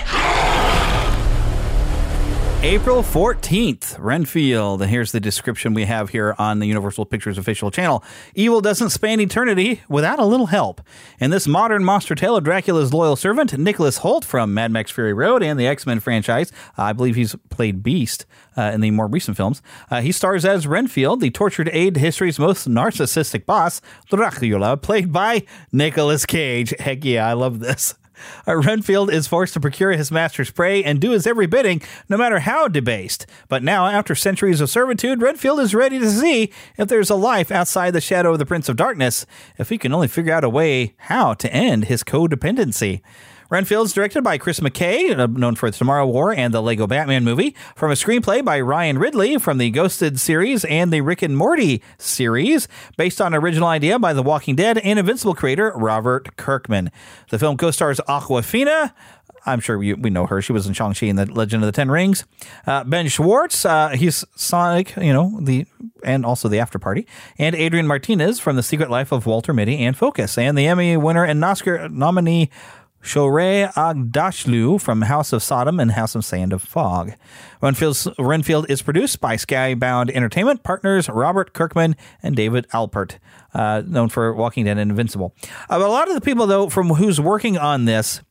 [2.61, 4.83] April 14th, Renfield.
[4.83, 8.03] And here's the description we have here on the Universal Pictures official channel.
[8.35, 10.79] Evil doesn't span eternity without a little help.
[11.19, 15.13] In this modern monster tale of Dracula's loyal servant, Nicholas Hoult from Mad Max Fury
[15.13, 19.07] Road and the X Men franchise, I believe he's played Beast uh, in the more
[19.07, 19.63] recent films.
[19.89, 25.11] Uh, he stars as Renfield, the tortured aide to history's most narcissistic boss, Dracula, played
[25.11, 26.75] by Nicolas Cage.
[26.77, 27.95] Heck yeah, I love this.
[28.47, 32.15] Uh, Renfield is forced to procure his master's prey and do his every bidding, no
[32.15, 33.25] matter how debased.
[33.47, 37.51] But now, after centuries of servitude, Renfield is ready to see if there's a life
[37.51, 39.25] outside the shadow of the Prince of Darkness,
[39.57, 43.01] if he can only figure out a way how to end his codependency.
[43.49, 47.55] Renfield's directed by Chris McKay, uh, known for Tomorrow War and the Lego Batman movie,
[47.75, 51.83] from a screenplay by Ryan Ridley from the Ghosted series and the Rick and Morty
[51.97, 56.91] series, based on an original idea by The Walking Dead and Invincible creator Robert Kirkman.
[57.29, 58.93] The film co-stars Awkwafina,
[59.45, 60.41] I'm sure we, we know her.
[60.41, 62.25] She was in Shang-Chi and the Legend of the Ten Rings.
[62.65, 65.67] Uh, ben Schwartz, uh, he's Sonic, you know, the
[66.03, 67.05] and also the After Party.
[67.37, 70.37] And Adrian Martinez from The Secret Life of Walter Mitty and Focus.
[70.37, 72.49] And the Emmy winner and Oscar nominee
[73.05, 77.13] Shohreh Aghdashloo from House of Saddam and House of Sand of Fog.
[77.61, 83.19] Renfield is produced by Skybound Entertainment partners Robert Kirkman and David Alpert,
[83.53, 85.35] uh, known for Walking Dead and Invincible.
[85.69, 88.21] Uh, a lot of the people, though, from who's working on this,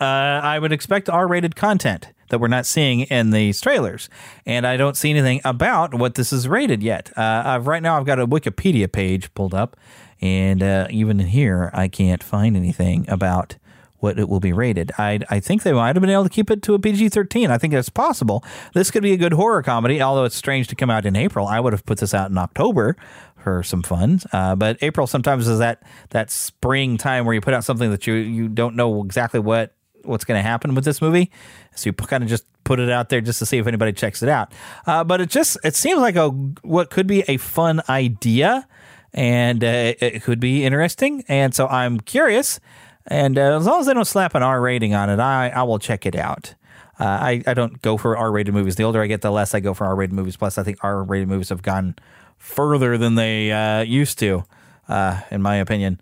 [0.00, 4.08] uh, I would expect R-rated content that we're not seeing in these trailers,
[4.46, 7.10] and I don't see anything about what this is rated yet.
[7.18, 9.76] Uh, right now, I've got a Wikipedia page pulled up,
[10.20, 13.56] and uh, even in here, I can't find anything about
[13.98, 14.92] what it will be rated.
[14.98, 17.50] I, I think they might have been able to keep it to a PG 13.
[17.50, 18.44] I think that's possible.
[18.74, 21.46] This could be a good horror comedy, although it's strange to come out in April.
[21.46, 22.96] I would have put this out in October
[23.36, 24.20] for some fun.
[24.32, 28.06] Uh, but April sometimes is that, that spring time where you put out something that
[28.06, 31.30] you, you don't know exactly what what's going to happen with this movie.
[31.74, 34.22] So you kind of just put it out there just to see if anybody checks
[34.22, 34.52] it out.
[34.86, 38.66] Uh, but it just it seems like a what could be a fun idea,
[39.12, 41.24] and uh, it could be interesting.
[41.28, 42.60] And so I'm curious.
[43.06, 45.62] And uh, as long as they don't slap an R rating on it, I I
[45.62, 46.54] will check it out.
[46.98, 48.76] Uh, I, I don't go for R rated movies.
[48.76, 50.36] The older I get, the less I go for R rated movies.
[50.36, 51.96] Plus, I think R rated movies have gone
[52.38, 54.44] further than they uh, used to,
[54.88, 56.00] uh, in my opinion.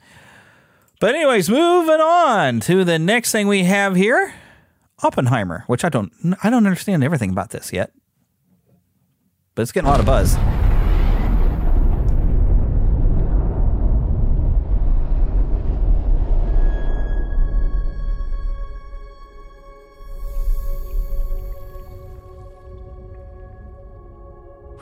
[1.01, 4.35] But, anyways, moving on to the next thing we have here
[5.03, 6.13] Oppenheimer, which I don't,
[6.45, 7.93] I don't understand everything about this yet.
[9.55, 10.37] But it's getting a lot of buzz.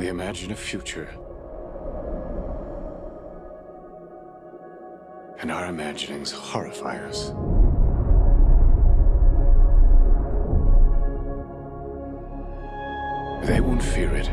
[0.01, 1.11] We imagine a future.
[5.41, 7.29] And our imaginings horrify us.
[13.47, 14.29] They won't fear it.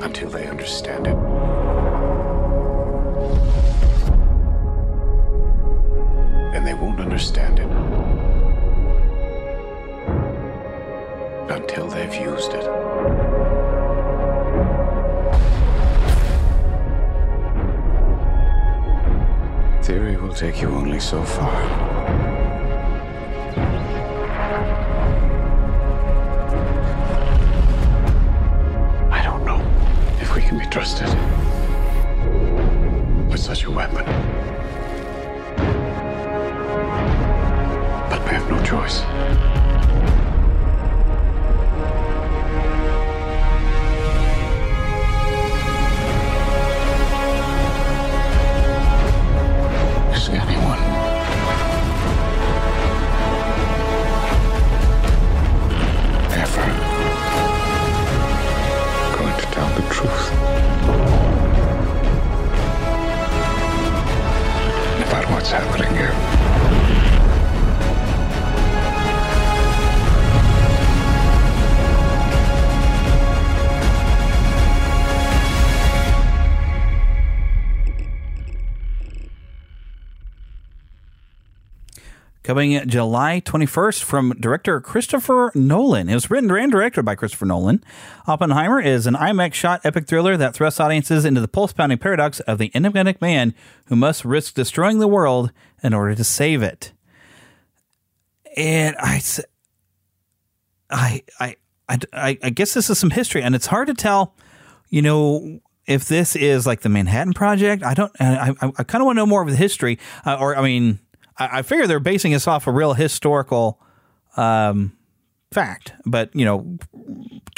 [0.00, 1.16] Until they understand it.
[6.54, 7.97] And they won't understand it.
[11.50, 12.64] Until they've used it.
[19.82, 21.48] Theory will take you only so far.
[29.10, 29.60] I don't know
[30.20, 31.08] if we can be trusted
[33.30, 34.04] with such a weapon.
[38.10, 39.57] But we have no choice.
[65.50, 66.17] Happening here?
[82.48, 86.08] Coming July 21st from director Christopher Nolan.
[86.08, 87.84] It was written and directed by Christopher Nolan.
[88.26, 92.40] Oppenheimer is an IMAX shot epic thriller that thrusts audiences into the pulse pounding paradox
[92.40, 93.52] of the enigmatic man
[93.88, 96.94] who must risk destroying the world in order to save it.
[98.56, 99.20] And I,
[100.88, 101.22] I,
[101.86, 104.34] I, I guess this is some history, and it's hard to tell,
[104.88, 107.82] you know, if this is like the Manhattan Project.
[107.82, 108.12] I don't.
[108.18, 110.62] I, I, I kind of want to know more of the history, uh, or I
[110.62, 110.98] mean,
[111.38, 113.80] I, I figure they're basing this off a real historical
[114.36, 114.96] um,
[115.52, 116.78] fact, but you know,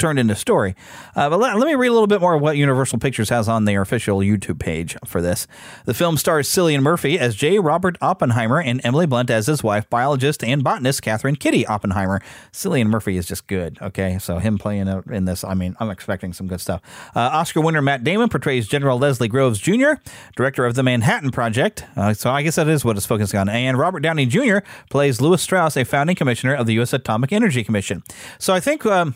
[0.01, 0.75] turned into story.
[1.15, 3.47] Uh, but let, let me read a little bit more of what Universal Pictures has
[3.47, 5.45] on their official YouTube page for this.
[5.85, 7.59] The film stars Cillian Murphy as J.
[7.59, 12.19] Robert Oppenheimer and Emily Blunt as his wife, biologist and botanist Katherine Kitty Oppenheimer.
[12.51, 13.77] Cillian Murphy is just good.
[13.79, 16.81] Okay, so him playing in this, I mean, I'm expecting some good stuff.
[17.15, 19.93] Uh, Oscar winner Matt Damon portrays General Leslie Groves Jr.,
[20.35, 21.85] director of the Manhattan Project.
[21.95, 23.49] Uh, so I guess that is what it's focusing on.
[23.49, 24.59] And Robert Downey Jr.
[24.89, 26.91] plays Lewis Strauss, a founding commissioner of the U.S.
[26.91, 28.01] Atomic Energy Commission.
[28.39, 28.83] So I think.
[28.83, 29.13] Um,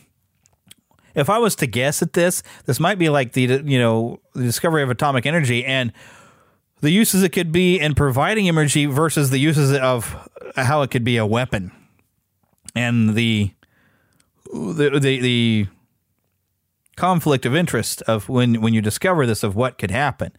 [1.16, 4.44] if I was to guess at this, this might be like the you know the
[4.44, 5.92] discovery of atomic energy and
[6.82, 11.04] the uses it could be in providing energy versus the uses of how it could
[11.04, 11.72] be a weapon,
[12.76, 13.52] and the
[14.54, 15.68] the the, the
[16.96, 20.32] conflict of interest of when when you discover this of what could happen,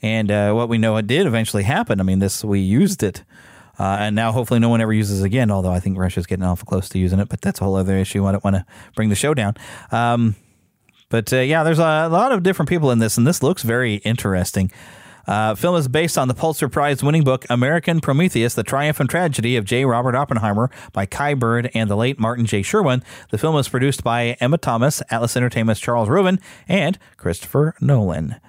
[0.00, 2.00] and uh, what we know it did eventually happen.
[2.00, 3.22] I mean, this we used it.
[3.78, 6.44] Uh, and now hopefully no one ever uses it again, although I think Russia's getting
[6.44, 8.26] awful close to using it, but that's a whole other issue.
[8.26, 9.54] I don't want to bring the show down.
[9.90, 10.36] Um,
[11.08, 13.96] but uh, yeah, there's a lot of different people in this, and this looks very
[13.96, 14.70] interesting.
[15.26, 19.08] Uh, film is based on the Pulitzer Prize winning book American Prometheus, The Triumph and
[19.08, 19.84] Tragedy of J.
[19.84, 22.62] Robert Oppenheimer by Kai Bird and the late Martin J.
[22.62, 23.02] Sherwin.
[23.30, 28.40] The film was produced by Emma Thomas, Atlas Entertainment's Charles Rubin, and Christopher Nolan.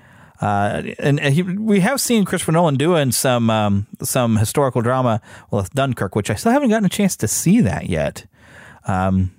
[0.41, 5.21] Uh, and he, we have seen Christopher Nolan doing some um, some historical drama
[5.51, 8.25] with Dunkirk, which I still haven't gotten a chance to see that yet.
[8.87, 9.33] Um,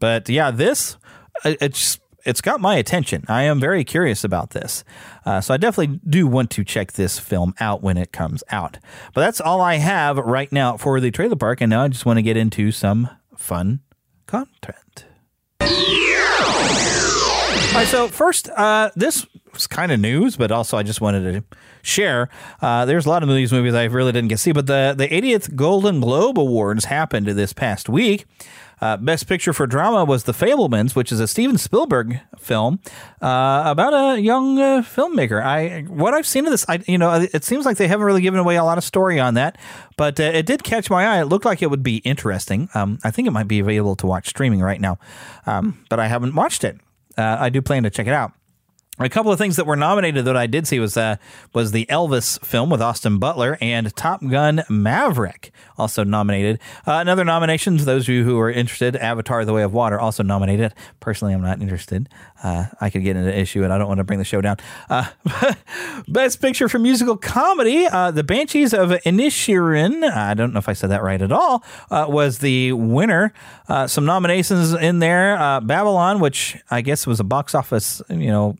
[0.00, 0.96] but yeah, this
[1.44, 3.24] uh, it's it's got my attention.
[3.28, 4.84] I am very curious about this,
[5.24, 8.78] uh, so I definitely do want to check this film out when it comes out.
[9.14, 12.04] But that's all I have right now for the trailer park, and now I just
[12.04, 13.80] want to get into some fun
[14.26, 15.06] content.
[17.72, 21.32] All right, so first, uh, this was kind of news, but also I just wanted
[21.32, 22.28] to share.
[22.60, 24.94] Uh, there's a lot of these movies I really didn't get to see, but the,
[24.94, 28.26] the 80th Golden Globe Awards happened this past week.
[28.82, 32.78] Uh, Best Picture for Drama was The Fabelmans, which is a Steven Spielberg film
[33.22, 35.42] uh, about a young uh, filmmaker.
[35.42, 38.20] I what I've seen of this, I you know, it seems like they haven't really
[38.20, 39.56] given away a lot of story on that,
[39.96, 41.22] but uh, it did catch my eye.
[41.22, 42.68] It looked like it would be interesting.
[42.74, 44.98] Um, I think it might be available to watch streaming right now,
[45.46, 46.78] um, but I haven't watched it.
[47.16, 48.32] Uh, I do plan to check it out.
[48.98, 51.16] A couple of things that were nominated that I did see was uh,
[51.54, 56.60] was the Elvis film with Austin Butler and Top Gun Maverick also nominated.
[56.86, 59.98] Uh, another nomination to those of you who are interested, Avatar: The Way of Water
[59.98, 60.74] also nominated.
[61.00, 62.06] Personally, I'm not interested.
[62.44, 64.42] Uh, I could get into the issue, and I don't want to bring the show
[64.42, 64.58] down.
[64.90, 65.08] Uh,
[66.08, 70.04] best Picture for Musical Comedy, uh, The Banshees of Inisherin.
[70.04, 71.64] I don't know if I said that right at all.
[71.90, 73.32] Uh, was the winner.
[73.86, 75.36] some nominations in there.
[75.62, 78.58] Babylon, which I guess was a box office, you know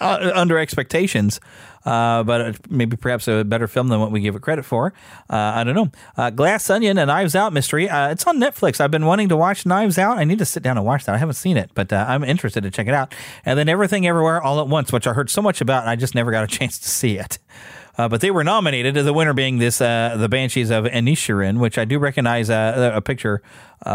[0.00, 1.40] uh, under expectations,
[1.84, 4.92] uh, but maybe perhaps a better film than what we give it credit for.
[5.30, 5.90] Uh, I don't know.
[6.16, 7.88] Uh, Glass Onion and Knives Out mystery.
[7.88, 8.80] Uh, it's on Netflix.
[8.80, 10.18] I've been wanting to watch Knives Out.
[10.18, 11.14] I need to sit down and watch that.
[11.14, 13.14] I haven't seen it, but uh, I'm interested to check it out.
[13.44, 15.96] And then Everything Everywhere All at Once, which I heard so much about, and I
[15.96, 17.38] just never got a chance to see it.
[17.98, 18.94] Uh, but they were nominated.
[18.94, 23.00] The winner being this, uh, the Banshees of Inisherin, which I do recognize uh, a
[23.00, 23.40] picture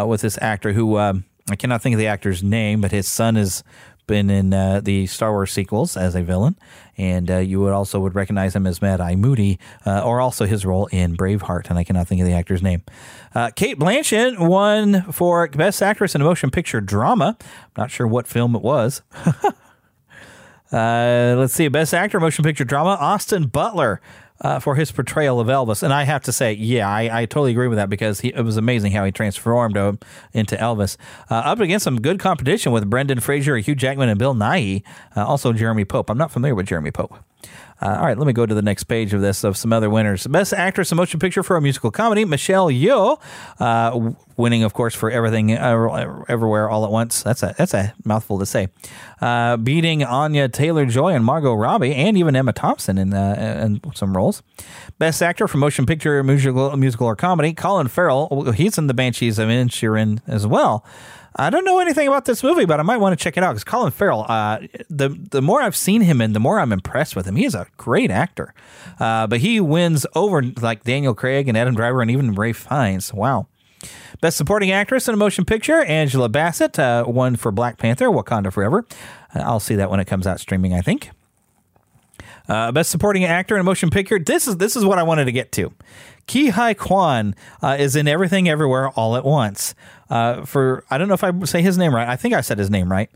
[0.06, 3.38] with this actor who um, I cannot think of the actor's name, but his son
[3.38, 3.64] is
[4.12, 6.58] been in uh, the Star Wars sequels as a villain,
[6.98, 10.46] and uh, you would also would recognize him as Mad Eye Moody, uh, or also
[10.46, 12.84] his role in Braveheart, and I cannot think of the actor's name.
[13.34, 17.38] Uh, Cate Blanchett won for Best Actress in a Motion Picture Drama.
[17.40, 17.48] I'm
[17.78, 19.02] not sure what film it was.
[20.72, 22.92] Uh, let's see, Best Actor Motion Picture Drama.
[22.92, 24.00] Austin Butler
[24.42, 25.84] uh, for his portrayal of Elvis.
[25.84, 28.42] And I have to say, yeah, I, I totally agree with that because he, it
[28.42, 29.94] was amazing how he transformed uh,
[30.34, 30.98] into Elvis.
[31.30, 34.84] Uh, up against some good competition with Brendan Fraser, Hugh Jackman, and Bill Nighy,
[35.16, 36.10] Uh, also, Jeremy Pope.
[36.10, 37.16] I'm not familiar with Jeremy Pope.
[37.82, 39.90] Uh, all right, let me go to the next page of this of some other
[39.90, 40.28] winners.
[40.28, 43.20] Best actress in motion picture for a musical comedy, Michelle Yeoh,
[43.60, 47.24] uh, winning, of course, for everything everywhere all at once.
[47.24, 48.68] That's a that's a mouthful to say.
[49.20, 53.82] Uh, beating Anya Taylor Joy and Margot Robbie, and even Emma Thompson in uh, in
[53.96, 54.44] some roles.
[55.00, 58.52] Best actor for motion picture, musical, musical or comedy, Colin Farrell.
[58.52, 60.86] He's in the Banshees of Inisherin as well.
[61.36, 63.52] I don't know anything about this movie, but I might want to check it out
[63.52, 64.26] because Colin Farrell.
[64.28, 64.60] Uh,
[64.90, 67.38] the the more I've seen him in, the more I'm impressed with him.
[67.38, 68.54] He is a great actor,
[69.00, 73.14] uh, but he wins over like Daniel Craig and Adam Driver and even Ralph Fiennes.
[73.14, 73.48] Wow.
[74.20, 78.54] Best Supporting Actress in a Motion Picture, Angela Bassett uh, won for Black Panther, Wakanda
[78.54, 78.86] Forever.
[79.34, 81.10] Uh, I'll see that when it comes out streaming, I think.
[82.48, 84.20] Uh, best Supporting Actor in a Motion Picture.
[84.20, 85.74] This is this is what I wanted to get to.
[86.28, 89.76] Ke Huy Quan uh, is in Everything Everywhere All at Once.
[90.10, 92.08] Uh, for I don't know if I say his name right.
[92.08, 93.10] I think I said his name right.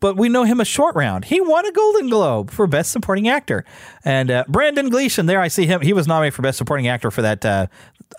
[0.00, 1.24] But we know him as Short Round.
[1.24, 3.64] He won a Golden Globe for Best Supporting Actor.
[4.04, 5.80] And uh, Brendan Gleeson, there I see him.
[5.80, 7.66] He was nominated for Best Supporting Actor for that uh,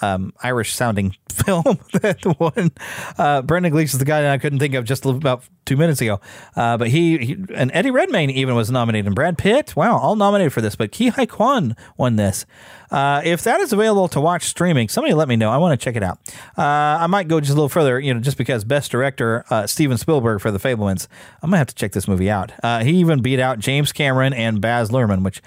[0.01, 1.63] um, Irish sounding film
[2.01, 2.71] that won.
[3.17, 6.01] Uh, Brendan Gleeson is the guy that I couldn't think of just about two minutes
[6.01, 6.19] ago.
[6.55, 9.75] Uh, but he, he, and Eddie Redmayne even was nominated, and Brad Pitt.
[9.75, 10.75] Wow, all nominated for this.
[10.75, 12.45] But Ke Huy Quan won this.
[12.89, 15.49] Uh, if that is available to watch streaming, somebody let me know.
[15.49, 16.19] I want to check it out.
[16.57, 19.67] Uh, I might go just a little further, you know, just because Best Director uh,
[19.67, 21.07] Steven Spielberg for The Fabelmans.
[21.41, 22.51] I'm gonna have to check this movie out.
[22.63, 25.41] Uh, he even beat out James Cameron and Baz Luhrmann, which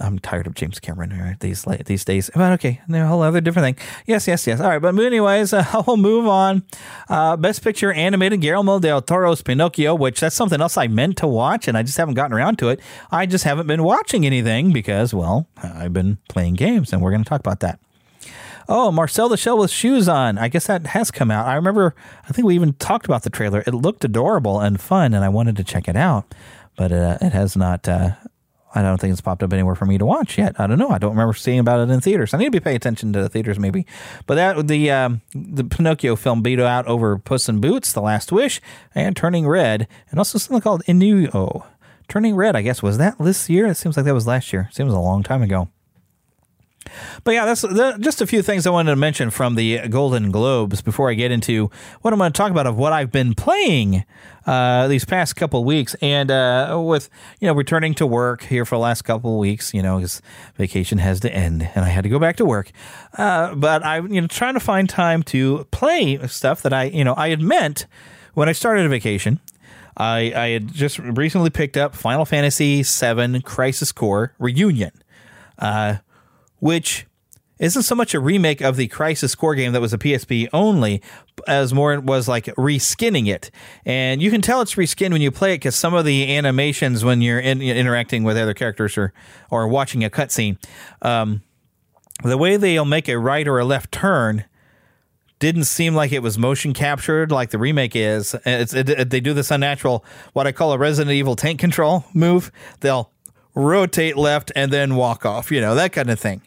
[0.00, 2.30] I'm tired of James Cameron right, these these days.
[2.34, 3.86] But okay, a whole other different thing.
[4.06, 4.60] Yes, yes, yes.
[4.60, 6.62] All right, but anyways, uh, we'll move on.
[7.08, 11.26] Uh, Best Picture animated Guillermo del Toro's Pinocchio, which that's something else I meant to
[11.26, 12.80] watch, and I just haven't gotten around to it.
[13.10, 17.24] I just haven't been watching anything because, well, I've been playing games, and we're going
[17.24, 17.80] to talk about that.
[18.68, 20.38] Oh, Marcel the Shell with shoes on.
[20.38, 21.48] I guess that has come out.
[21.48, 21.96] I remember,
[22.28, 23.64] I think we even talked about the trailer.
[23.66, 26.32] It looked adorable and fun, and I wanted to check it out,
[26.76, 27.88] but uh, it has not.
[27.88, 28.12] Uh,
[28.74, 30.58] I don't think it's popped up anywhere for me to watch yet.
[30.60, 30.90] I don't know.
[30.90, 32.32] I don't remember seeing about it in theaters.
[32.32, 33.86] I need to be paying attention to the theaters maybe.
[34.26, 38.30] But that the um, the Pinocchio film beat out over Puss in Boots, The Last
[38.30, 38.60] Wish,
[38.94, 41.64] and Turning Red, and also something called Inu.
[42.08, 43.66] Turning Red, I guess was that this year?
[43.66, 44.68] It seems like that was last year.
[44.72, 45.68] Seems a long time ago.
[47.24, 47.62] But yeah, that's
[47.98, 51.30] just a few things I wanted to mention from the Golden Globes before I get
[51.30, 54.04] into what I'm going to talk about of what I've been playing
[54.46, 57.10] uh, these past couple weeks, and uh, with
[57.40, 60.22] you know returning to work here for the last couple weeks, you know, because
[60.56, 62.70] vacation has to end, and I had to go back to work.
[63.16, 67.04] Uh, but I'm you know, trying to find time to play stuff that I, you
[67.04, 67.86] know, I had meant
[68.34, 69.40] when I started a vacation.
[69.96, 74.92] I, I had just recently picked up Final Fantasy VII Crisis Core Reunion.
[75.58, 75.96] Uh,
[76.60, 77.06] which
[77.60, 81.00] isn't so much a remake of the Crisis Core game that was a PSP only,
[81.46, 83.50] as more was like reskinning it,
[83.84, 87.04] and you can tell it's reskinned when you play it because some of the animations
[87.04, 89.12] when you're in, interacting with other characters or
[89.50, 90.56] or watching a cutscene,
[91.02, 91.42] um,
[92.24, 94.44] the way they'll make a right or a left turn
[95.38, 98.34] didn't seem like it was motion captured like the remake is.
[98.44, 100.04] It's, it, it, they do this unnatural,
[100.34, 102.52] what I call a Resident Evil tank control move.
[102.80, 103.10] They'll
[103.54, 106.42] rotate left and then walk off, you know, that kind of thing.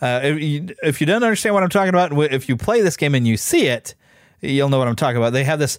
[0.00, 2.96] Uh, if, you, if you don't understand what I'm talking about, if you play this
[2.96, 3.94] game and you see it,
[4.40, 5.32] you'll know what I'm talking about.
[5.32, 5.78] They have this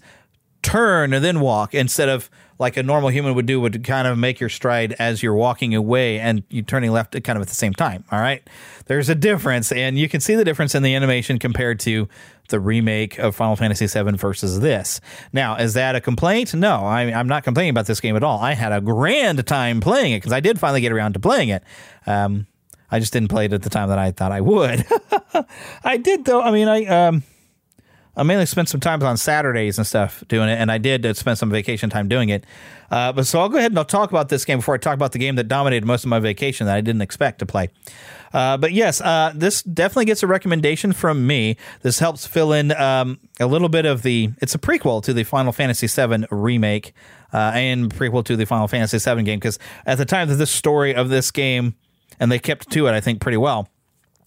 [0.62, 4.18] turn and then walk instead of like a normal human would do would kind of
[4.18, 7.56] make your stride as you're walking away and you turning left kind of at the
[7.56, 8.46] same time all right?
[8.88, 12.10] There's a difference and you can see the difference in the animation compared to
[12.50, 15.00] the remake of final fantasy VII versus this.
[15.32, 16.54] Now is that a complaint?
[16.54, 18.40] No I, am not complaining about this game at all.
[18.40, 21.50] I had a grand time playing it because i did finally get around to playing
[21.50, 21.64] it.
[22.06, 22.48] Um,
[22.92, 24.86] I just didn't play it at the time that I thought I would.
[25.84, 26.42] I did though.
[26.42, 27.24] I mean, I um,
[28.20, 31.14] I mainly spent some time on Saturdays and stuff doing it, and I did uh,
[31.14, 32.46] spend some vacation time doing it.
[32.92, 34.96] Uh, but so I'll go ahead and I'll talk about this game before I talk
[34.96, 37.70] about the game that dominated most of my vacation that I didn't expect to play.
[38.34, 41.56] Uh, but yes, uh, this definitely gets a recommendation from me.
[41.82, 44.32] This helps fill in um, a little bit of the.
[44.42, 46.94] It's a prequel to the Final Fantasy VII remake
[47.32, 50.52] uh, and prequel to the Final Fantasy VII game because at the time that this
[50.52, 51.76] story of this game
[52.20, 53.70] and they kept to it, I think, pretty well.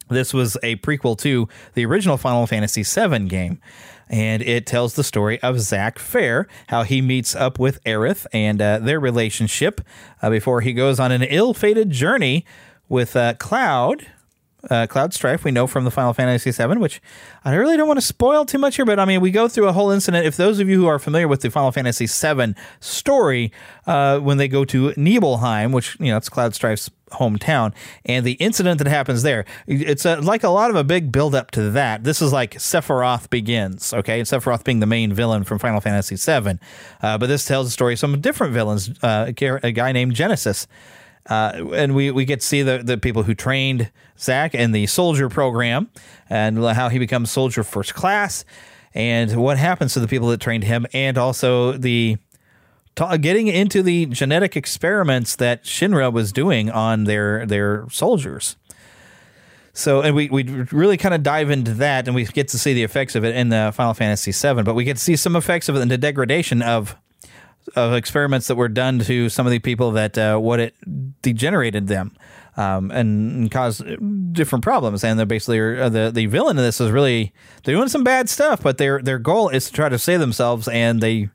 [0.08, 3.60] This was a prequel to the original Final Fantasy VII game,
[4.08, 8.60] and it tells the story of Zack Fair, how he meets up with Aerith and
[8.60, 9.80] uh, their relationship
[10.20, 12.44] uh, before he goes on an ill-fated journey
[12.88, 14.06] with uh, Cloud,
[14.70, 17.00] uh, Cloud Strife, we know from the Final Fantasy VII, which
[17.44, 19.66] I really don't want to spoil too much here, but I mean, we go through
[19.66, 20.26] a whole incident.
[20.26, 23.50] If those of you who are familiar with the Final Fantasy VII story,
[23.86, 27.72] uh, when they go to Nibelheim, which, you know, it's Cloud Strife's hometown,
[28.04, 31.34] and the incident that happens there, it's a, like a lot of a big build
[31.34, 32.04] up to that.
[32.04, 34.18] This is like Sephiroth begins, okay?
[34.18, 36.58] And Sephiroth being the main villain from Final Fantasy VII.
[37.02, 39.32] Uh, but this tells the story of some different villains, uh,
[39.62, 40.66] a guy named Genesis.
[41.26, 44.86] Uh, and we, we get to see the, the people who trained Zack in the
[44.86, 45.88] soldier program
[46.28, 48.44] and how he becomes soldier first class
[48.94, 52.16] and what happens to the people that trained him and also the
[52.94, 58.56] getting into the genetic experiments that Shinra was doing on their their soldiers.
[59.74, 62.74] So, and we, we really kind of dive into that, and we get to see
[62.74, 64.62] the effects of it in the Final Fantasy VII.
[64.64, 66.96] But we get to see some effects of it in the degradation of
[67.76, 70.74] of experiments that were done to some of the people that uh, what it
[71.22, 72.12] degenerated them
[72.56, 73.84] um, and, and, caused
[74.32, 75.04] different problems.
[75.04, 77.32] And they're basically uh, the the villain of this is really
[77.62, 80.68] they're doing some bad stuff, but their their goal is to try to save themselves,
[80.68, 81.30] and they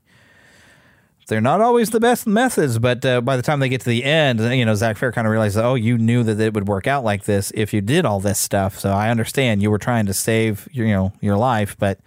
[1.28, 2.78] they're not always the best methods.
[2.78, 5.26] But uh, by the time they get to the end, you know, Zack Fair kind
[5.26, 8.04] of realizes, oh, you knew that it would work out like this if you did
[8.04, 8.78] all this stuff.
[8.78, 12.00] So I understand you were trying to save your, you know your life, but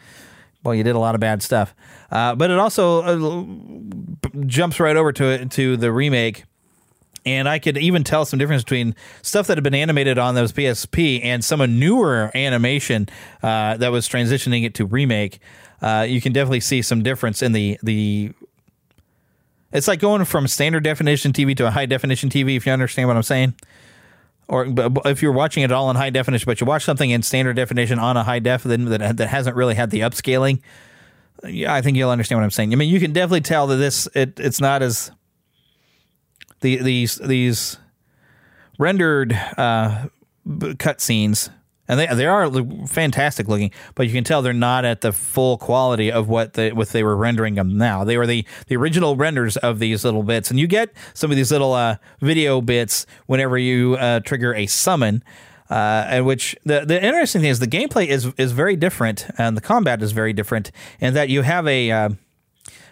[0.64, 1.74] well, you did a lot of bad stuff.
[2.12, 6.44] Uh, but it also uh, jumps right over to it to the remake.
[7.24, 10.52] And I could even tell some difference between stuff that had been animated on those
[10.52, 13.08] PSP and some newer animation
[13.44, 15.40] uh, that was transitioning it to remake.
[15.82, 18.32] Uh, you can definitely see some difference in the the.
[19.72, 22.58] It's like going from standard definition TV to a high definition TV.
[22.58, 23.56] If you understand what I'm saying
[24.52, 24.68] or
[25.06, 27.98] if you're watching it all in high definition, but you watch something in standard definition
[28.00, 30.60] on a high def that, that hasn't really had the upscaling,
[31.46, 32.74] yeah, I think you'll understand what I'm saying.
[32.74, 35.10] I mean, you can definitely tell that this it it's not as
[36.60, 37.78] the these these
[38.78, 40.08] rendered uh,
[40.46, 41.50] cutscenes
[41.88, 42.50] and they they are
[42.88, 46.72] fantastic looking, but you can tell they're not at the full quality of what they
[46.72, 48.04] what they were rendering them now.
[48.04, 51.38] They were the the original renders of these little bits, and you get some of
[51.38, 55.24] these little uh, video bits whenever you uh, trigger a summon.
[55.70, 59.56] Uh, and which the the interesting thing is the gameplay is is very different and
[59.56, 60.70] the combat is very different
[61.00, 62.10] in that you have a uh,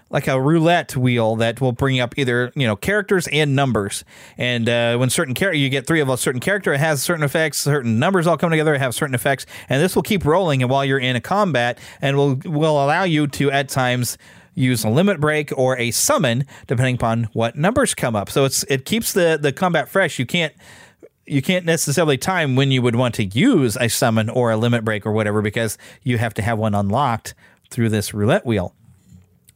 [0.10, 4.04] like a roulette wheel that will bring up either you know characters and numbers.
[4.38, 7.24] And uh, when certain character you get three of a certain character, it has certain
[7.24, 7.60] effects.
[7.60, 10.62] Certain numbers all come together, have certain effects, and this will keep rolling.
[10.62, 14.18] And while you're in a combat, and will will allow you to at times
[14.56, 18.30] use a limit break or a summon depending upon what numbers come up.
[18.30, 20.20] So it's it keeps the the combat fresh.
[20.20, 20.54] You can't
[21.26, 24.84] you can't necessarily time when you would want to use a summon or a limit
[24.84, 27.36] break or whatever because you have to have one unlocked
[27.70, 28.74] through this roulette wheel.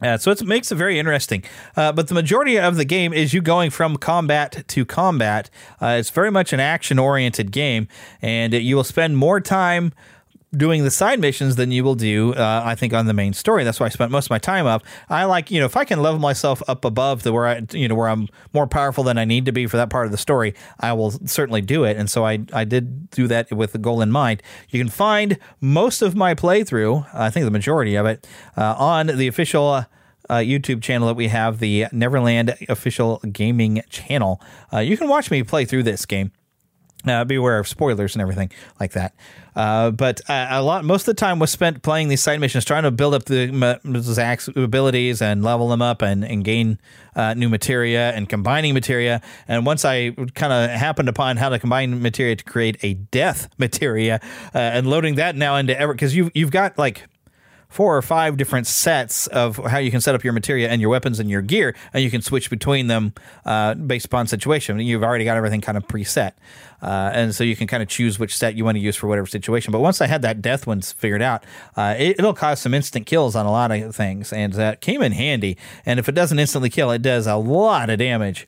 [0.04, 1.42] Uh, so it makes it very interesting.
[1.76, 5.48] Uh, but the majority of the game is you going from combat to combat.
[5.80, 7.88] Uh, it's very much an action oriented game,
[8.20, 9.92] and you will spend more time
[10.56, 13.64] doing the side missions than you will do, uh, I think, on the main story.
[13.64, 14.84] That's why I spent most of my time up.
[15.08, 17.88] I like, you know, if I can level myself up above the where I, you
[17.88, 20.18] know, where I'm more powerful than I need to be for that part of the
[20.18, 21.96] story, I will certainly do it.
[21.96, 24.42] And so I, I did do that with the goal in mind.
[24.70, 28.26] You can find most of my playthrough, I think the majority of it,
[28.56, 29.86] uh, on the official.
[30.28, 34.40] Uh, YouTube channel that we have, the Neverland official gaming channel.
[34.72, 36.32] Uh, you can watch me play through this game.
[37.06, 38.50] Uh, beware of spoilers and everything
[38.80, 39.14] like that.
[39.54, 42.64] Uh, but uh, a lot, most of the time was spent playing these side missions,
[42.64, 46.78] trying to build up the Zack's abilities and level them up and, and gain
[47.14, 49.20] uh, new materia and combining materia.
[49.46, 53.50] And once I kind of happened upon how to combine materia to create a death
[53.58, 54.18] materia
[54.54, 57.06] uh, and loading that now into ever, because you've, you've got like
[57.74, 60.90] four or five different sets of how you can set up your materia and your
[60.90, 63.12] weapons and your gear, and you can switch between them
[63.44, 64.78] uh, based upon situation.
[64.78, 66.34] You've already got everything kind of preset,
[66.80, 69.08] uh, and so you can kind of choose which set you want to use for
[69.08, 69.72] whatever situation.
[69.72, 71.42] But once I had that death one figured out,
[71.76, 75.02] uh, it, will cause some instant kills on a lot of things, and that came
[75.02, 75.58] in handy.
[75.84, 78.46] And if it doesn't instantly kill, it does a lot of damage.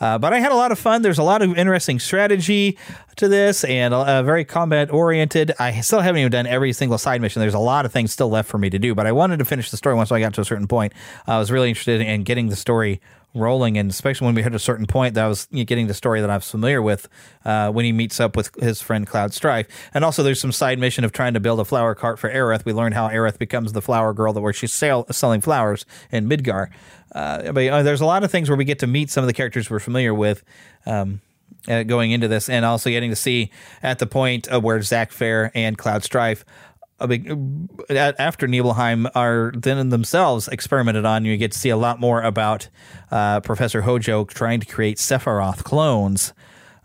[0.00, 1.02] Uh, but I had a lot of fun.
[1.02, 2.78] There's a lot of interesting strategy
[3.16, 5.52] to this and uh, very combat oriented.
[5.58, 7.40] I still haven't even done every single side mission.
[7.40, 9.44] There's a lot of things still left for me to do, but I wanted to
[9.44, 10.92] finish the story once I got to a certain point.
[11.26, 13.00] I was really interested in getting the story
[13.34, 16.20] rolling, and especially when we hit a certain point, that I was getting the story
[16.20, 17.08] that I was familiar with
[17.44, 19.66] uh, when he meets up with his friend Cloud Strife.
[19.92, 22.64] And also, there's some side mission of trying to build a flower cart for Aerith.
[22.64, 26.28] We learned how Aerith becomes the flower girl that where she's sell, selling flowers in
[26.28, 26.70] Midgar.
[27.14, 29.26] Uh, but uh, there's a lot of things where we get to meet some of
[29.26, 30.42] the characters we're familiar with.
[30.86, 31.20] Um,
[31.66, 33.50] uh, going into this, and also getting to see
[33.82, 36.44] at the point where Zack Fair and Cloud Strife
[37.06, 37.30] big,
[37.90, 41.24] uh, after Nibelheim are then themselves experimented on.
[41.24, 42.68] You get to see a lot more about
[43.10, 46.32] uh, Professor Hojo trying to create Sephiroth clones.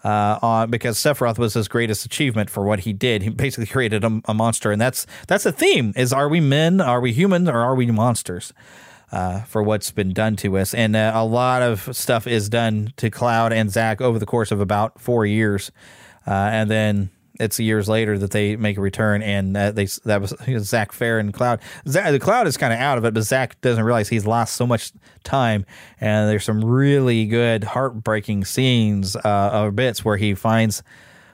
[0.01, 3.21] Uh, uh, because Sephiroth was his greatest achievement for what he did.
[3.21, 6.79] He basically created a, a monster, and that's that's the theme: is are we men,
[6.79, 8.53] are we human, or are we monsters?
[9.11, 10.75] Uh, for what's been done to us.
[10.75, 14.51] And uh, a lot of stuff is done to Cloud and Zack over the course
[14.51, 15.71] of about four years.
[16.27, 20.21] Uh, and then it's years later that they make a return, and uh, they that
[20.21, 21.61] was Zack Fair and Cloud.
[21.87, 24.55] Zack, the Cloud is kind of out of it, but Zack doesn't realize he's lost
[24.55, 24.91] so much
[25.23, 25.65] time.
[25.99, 30.83] And there's some really good, heartbreaking scenes uh, or bits where he finds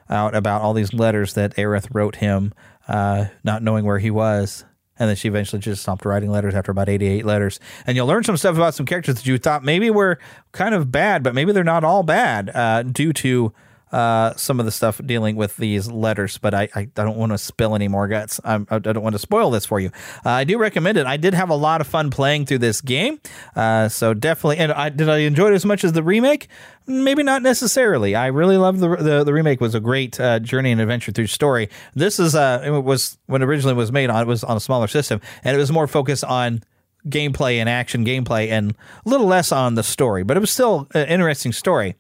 [0.10, 2.54] out about all these letters that Aerith wrote him,
[2.88, 4.64] uh, not knowing where he was
[4.98, 7.60] and then she eventually just stopped writing letters after about 88 letters.
[7.86, 10.20] And you'll learn some stuff about some characters that you thought maybe were
[10.52, 13.54] kind of bad, but maybe they're not all bad uh, due to
[13.92, 17.38] uh, some of the stuff dealing with these letters, but I, I, don't want to
[17.38, 18.42] spill any more guts.
[18.44, 19.92] I'm, I do not want to spoil this for you.
[20.26, 21.06] Uh, I do recommend it.
[21.06, 23.20] I did have a lot of fun playing through this game,
[23.56, 24.58] uh, so definitely.
[24.58, 26.48] And I, did I enjoy it as much as the remake?
[26.88, 28.16] Maybe not necessarily.
[28.16, 29.62] I really love the the, the remake.
[29.62, 31.70] was a great uh, journey and adventure through story.
[31.94, 34.60] This is uh, it was when it originally was made on it was on a
[34.60, 36.64] smaller system, and it was more focused on
[37.08, 38.76] gameplay and action gameplay and
[39.06, 41.96] a little less on the story, but it was still an interesting story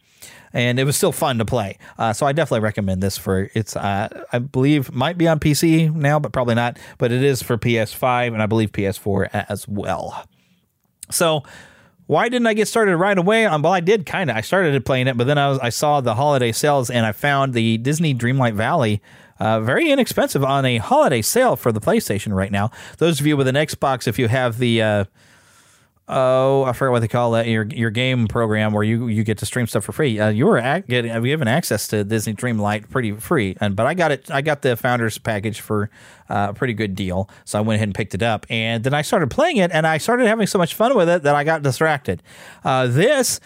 [0.56, 1.78] and it was still fun to play.
[2.00, 3.76] Uh, so I definitely recommend this for it's.
[3.76, 6.80] Uh, I believe might be on PC now, but probably not.
[6.98, 10.26] But it is for PS5 and I believe PS4 as well.
[11.12, 11.44] So
[12.08, 13.46] why didn't I get started right away?
[13.46, 14.38] Um, well, I did kind of.
[14.38, 17.12] I started playing it, but then I was I saw the holiday sales and I
[17.12, 19.02] found the Disney Dreamlight Valley.
[19.38, 22.72] Uh, very inexpensive on a holiday sale for the PlayStation right now.
[23.00, 25.06] Those of you with an Xbox, if you have the uh,
[26.08, 29.38] oh, I forget what they call that your your game program where you you get
[29.40, 30.20] to stream stuff for free.
[30.20, 33.94] Uh, you were at, getting given access to Disney Dreamlight pretty free, and but I
[33.94, 34.30] got it.
[34.30, 35.90] I got the founders package for
[36.30, 38.94] uh, a pretty good deal, so I went ahead and picked it up, and then
[38.94, 41.44] I started playing it, and I started having so much fun with it that I
[41.44, 42.22] got distracted.
[42.64, 43.40] Uh, this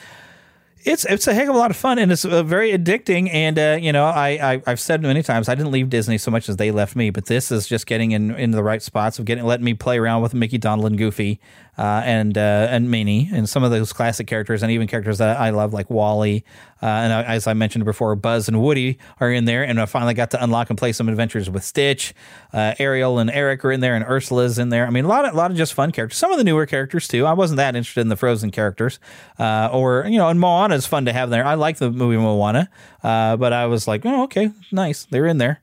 [0.86, 3.30] it's it's a heck of a lot of fun and it's uh, very addicting.
[3.34, 6.32] And uh, you know, I, I have said many times I didn't leave Disney so
[6.32, 9.20] much as they left me, but this is just getting in into the right spots
[9.20, 11.40] of getting letting me play around with Mickey, Donald, and Goofy,
[11.80, 15.40] uh, and uh, and Minnie, and some of those classic characters, and even characters that
[15.40, 16.44] I love like WALL-E.
[16.82, 19.86] Uh, and I, as I mentioned before, Buzz and Woody are in there, and I
[19.86, 22.14] finally got to unlock and play some adventures with Stitch.
[22.52, 24.86] Uh, Ariel and Eric are in there, and Ursula's in there.
[24.88, 26.18] I mean, a lot of a lot of just fun characters.
[26.18, 27.26] Some of the newer characters too.
[27.26, 29.00] I wasn't that interested in the Frozen characters,
[29.38, 31.46] uh, or you know, and Moana is fun to have there.
[31.46, 32.70] I like the movie Moana,
[33.04, 35.62] uh, but I was like, oh, okay, nice, they're in there.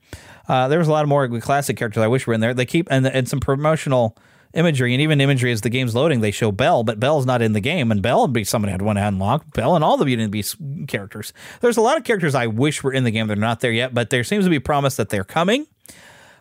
[0.49, 2.55] Uh, there was a lot of more classic characters I wish were in there.
[2.55, 4.17] They keep and and some promotional
[4.57, 6.21] imagery and even imagery as the game's loading.
[6.21, 8.99] They show Belle, but Belle's not in the game, and Belle would be somebody want
[8.99, 9.45] to unlock.
[9.53, 10.57] Belle and all the Beauty and the Beast
[10.89, 11.33] characters.
[11.61, 13.27] There's a lot of characters I wish were in the game.
[13.27, 15.67] They're not there yet, but there seems to be promise that they're coming.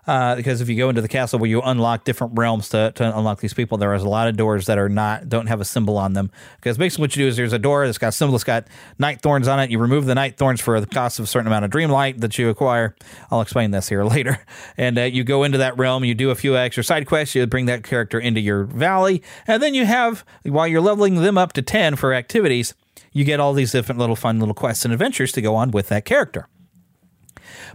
[0.08, 3.18] Uh, because if you go into the castle where you unlock different realms to, to
[3.18, 5.66] unlock these people, there is a lot of doors that are not don't have a
[5.66, 6.32] symbol on them.
[6.58, 8.68] Because basically, what you do is there's a door that's got a symbol that's got
[9.00, 9.72] night thorns on it.
[9.72, 12.22] You remove the night thorns for the cost of a certain amount of dream light
[12.22, 12.96] that you acquire.
[13.32, 14.40] I'll explain this here later.
[14.78, 17.46] And uh, you go into that realm, you do a few extra side quests, you
[17.48, 21.54] bring that character into your valley, and then you have while you're leveling them up
[21.54, 22.74] to ten for activities,
[23.12, 25.90] you get all these different little fun little quests and adventures to go on with
[25.90, 26.48] that character.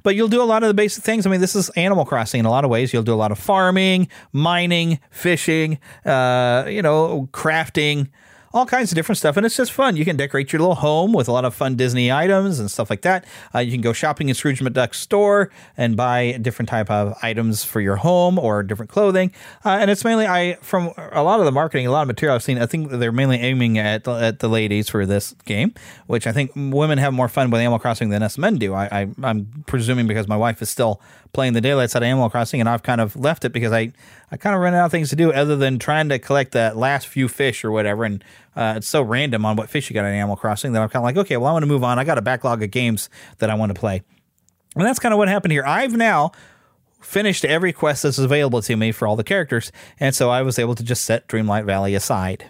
[0.02, 1.26] But you'll do a lot of the basic things.
[1.26, 2.92] I mean, this is Animal Crossing in a lot of ways.
[2.92, 8.08] You'll do a lot of farming, mining, fishing, uh, you know, crafting,
[8.52, 9.36] all kinds of different stuff.
[9.36, 9.96] And it's just fun.
[9.96, 12.90] You can decorate your little home with a lot of fun Disney items and stuff
[12.90, 13.24] like that.
[13.54, 17.62] Uh, you can go shopping in Scrooge McDuck's store and buy different type of items
[17.64, 19.32] for your home or different clothing.
[19.64, 22.34] Uh, and it's mainly I from a lot of the marketing, a lot of material
[22.34, 22.58] I've seen.
[22.60, 25.74] I think they're mainly aiming at at the ladies for this game,
[26.06, 28.74] which I think women have more fun with Animal Crossing than us men do.
[28.74, 31.00] I, I I'm presuming because my wife is still
[31.32, 33.92] playing the daylight side of Animal Crossing, and I've kind of left it because I,
[34.32, 36.72] I kind of ran out of things to do other than trying to collect the
[36.74, 38.04] last few fish or whatever.
[38.04, 38.22] And
[38.54, 41.02] uh, it's so random on what fish you got in Animal Crossing that I'm kind
[41.02, 41.98] of like, okay, well, I want to move on.
[41.98, 44.02] I got a backlog of games that I want to play.
[44.76, 45.64] And that's kind of what happened here.
[45.66, 46.32] I've now
[47.00, 50.58] finished every quest that's available to me for all the characters, and so I was
[50.58, 52.46] able to just set Dreamlight Valley aside.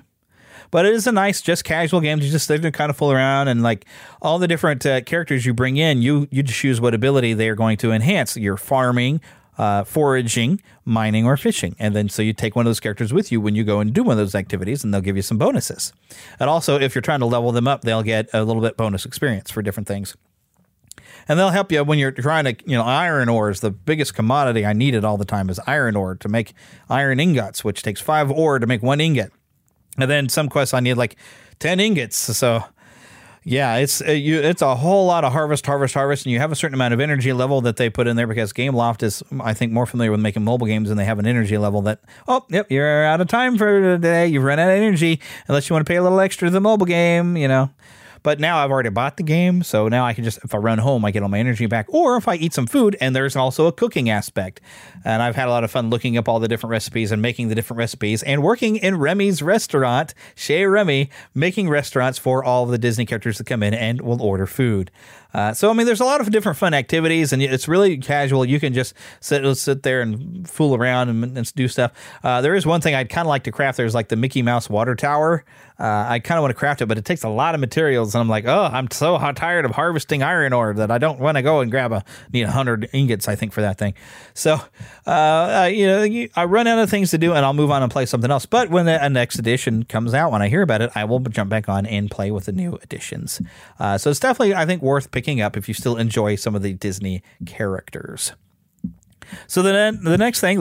[0.71, 3.11] But it is a nice, just casual game to just sit and kind of fool
[3.11, 3.87] around and like
[4.23, 6.01] all the different uh, characters you bring in.
[6.01, 8.37] You you just choose what ability they are going to enhance.
[8.37, 9.21] Your farming,
[9.59, 13.31] uh, foraging, mining, or fishing, and then so you take one of those characters with
[13.31, 15.39] you when you go and do one of those activities, and they'll give you some
[15.39, 15.93] bonuses.
[16.39, 19.05] And also, if you're trying to level them up, they'll get a little bit bonus
[19.05, 20.17] experience for different things
[21.29, 24.15] and they'll help you when you're trying to you know iron ore is the biggest
[24.15, 26.55] commodity i needed all the time is iron ore to make
[26.89, 29.31] iron ingots which takes five ore to make one ingot
[29.99, 31.17] and then some quests I need like
[31.59, 32.17] 10 ingots.
[32.17, 32.65] So
[33.51, 36.53] yeah, it's uh, you, it's a whole lot of harvest, harvest, harvest, and you have
[36.53, 39.55] a certain amount of energy level that they put in there because Gameloft is, I
[39.55, 41.99] think, more familiar with making mobile games, and they have an energy level that,
[42.29, 44.29] oh, yep, you're out of time for today.
[44.29, 46.61] You've run out of energy unless you want to pay a little extra to the
[46.61, 47.71] mobile game, you know.
[48.23, 50.79] But now I've already bought the game, so now I can just if I run
[50.79, 51.87] home, I get all my energy back.
[51.89, 54.61] Or if I eat some food, and there's also a cooking aspect.
[55.05, 57.49] And I've had a lot of fun looking up all the different recipes and making
[57.49, 62.71] the different recipes, and working in Remy's restaurant, Chez Remy, making restaurants for all of
[62.71, 64.91] the Disney characters that come in and will order food.
[65.33, 68.45] Uh, so I mean, there's a lot of different fun activities, and it's really casual.
[68.45, 71.93] You can just sit sit there and fool around and, and do stuff.
[72.23, 73.77] Uh, there is one thing I'd kind of like to craft.
[73.77, 75.45] There's like the Mickey Mouse water tower.
[75.79, 78.15] Uh, I kind of want to craft it, but it takes a lot of materials,
[78.15, 81.37] and I'm like, oh, I'm so tired of harvesting iron ore that I don't want
[81.37, 83.29] to go and grab a need hundred ingots.
[83.29, 83.95] I think for that thing.
[84.35, 84.61] So
[85.07, 87.91] uh, you know, I run out of things to do, and I'll move on and
[87.91, 88.47] play something else.
[88.47, 91.51] But when the next edition comes out, when I hear about it, I will jump
[91.51, 93.41] back on and play with the new editions.
[93.79, 96.63] Uh, so it's definitely, I think, worth picking up if you still enjoy some of
[96.63, 98.33] the Disney characters.
[99.47, 100.61] So the the next thing,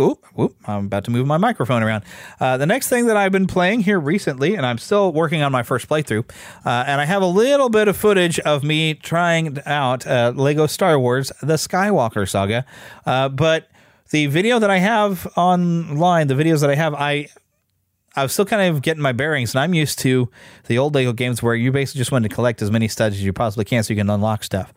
[0.66, 2.03] I'm about to move my microphone around.
[2.39, 5.51] Uh, the next thing that I've been playing here recently, and I'm still working on
[5.51, 6.30] my first playthrough,
[6.66, 10.68] uh, and I have a little bit of footage of me trying out uh, Lego
[10.68, 12.66] Star Wars: The Skywalker Saga,
[13.05, 13.70] uh, but
[14.12, 17.28] the video that I have online, the videos that I have, I
[18.16, 20.30] I was still kind of getting my bearings, and I'm used to
[20.66, 23.24] the old Lego games where you basically just want to collect as many studs as
[23.24, 24.74] you possibly can so you can unlock stuff.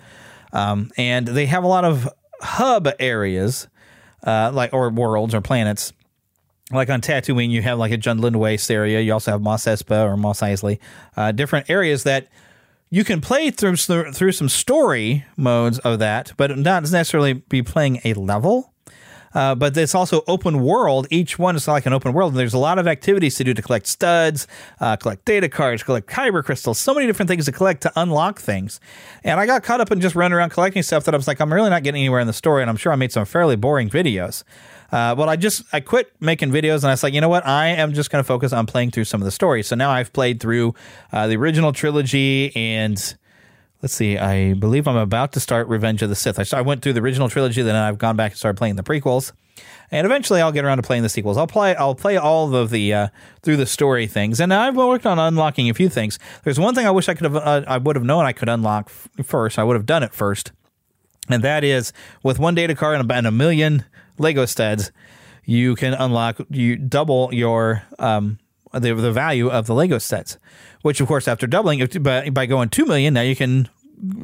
[0.53, 2.09] Um, and they have a lot of
[2.41, 3.68] hub areas,
[4.26, 5.93] uh, like or worlds or planets.
[6.70, 9.01] Like on Tatooine, you have like a Jundland Waste area.
[9.01, 10.78] You also have Mos Espa or Mos Eisley,
[11.16, 12.28] uh, different areas that
[12.91, 18.01] you can play through through some story modes of that, but not necessarily be playing
[18.05, 18.72] a level.
[19.35, 21.07] Uh, but it's also open world.
[21.11, 22.33] Each one is like an open world.
[22.33, 24.47] And there's a lot of activities to do to collect studs,
[24.80, 28.41] uh, collect data cards, collect kyber crystals, so many different things to collect to unlock
[28.41, 28.80] things.
[29.24, 31.41] And I got caught up in just running around collecting stuff that I was like,
[31.41, 32.62] I'm really not getting anywhere in the story.
[32.62, 34.45] And I'm sure I made some fairly boring videos.
[34.93, 37.47] Uh, well, I just I quit making videos and I was like, you know what?
[37.47, 39.66] I am just going to focus on playing through some of the stories.
[39.66, 40.74] So now I've played through
[41.12, 43.16] uh, the original trilogy and
[43.83, 46.39] let's see, I believe I'm about to start Revenge of the Sith.
[46.39, 48.83] I, I went through the original trilogy, then I've gone back and started playing the
[48.83, 49.33] prequels,
[49.91, 51.37] and eventually I'll get around to playing the sequels.
[51.37, 53.09] I'll play I'll play all of the uh,
[53.43, 56.18] through the story things, and I've worked on unlocking a few things.
[56.45, 58.49] There's one thing I wish I could have uh, I would have known I could
[58.49, 59.59] unlock f- first.
[59.59, 60.53] I would have done it first,
[61.28, 63.85] and that is with one data card and about a million
[64.18, 64.93] Lego studs,
[65.45, 68.39] you can unlock you double your um,
[68.72, 70.39] the the value of the Lego sets
[70.83, 73.68] which of course after doubling by, by going 2 million now you can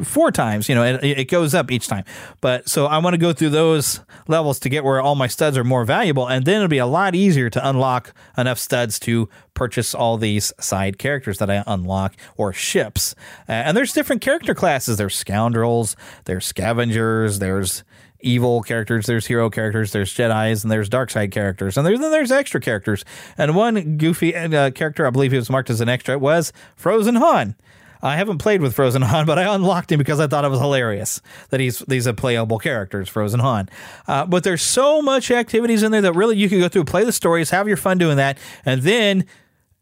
[0.02, 2.04] four times you know it, it goes up each time.
[2.40, 5.56] But so i want to go through those levels to get where all my studs
[5.56, 9.28] are more valuable and then it'll be a lot easier to unlock enough studs to
[9.54, 13.14] purchase all these side characters that i unlock or ships.
[13.48, 14.96] Uh, and there's different character classes.
[14.96, 17.84] There's scoundrels there's scavengers there's
[18.20, 22.10] evil characters, there's hero characters, there's Jedi's, and there's dark side characters, and there's then
[22.10, 23.04] there's extra characters.
[23.36, 27.16] And one goofy uh, character, I believe he was marked as an extra, was Frozen
[27.16, 27.54] Han.
[28.00, 30.60] I haven't played with Frozen Han, but I unlocked him because I thought it was
[30.60, 33.68] hilarious that he's these are playable characters, Frozen Han.
[34.06, 37.04] Uh, but there's so much activities in there that really you can go through, play
[37.04, 39.26] the stories, have your fun doing that, and then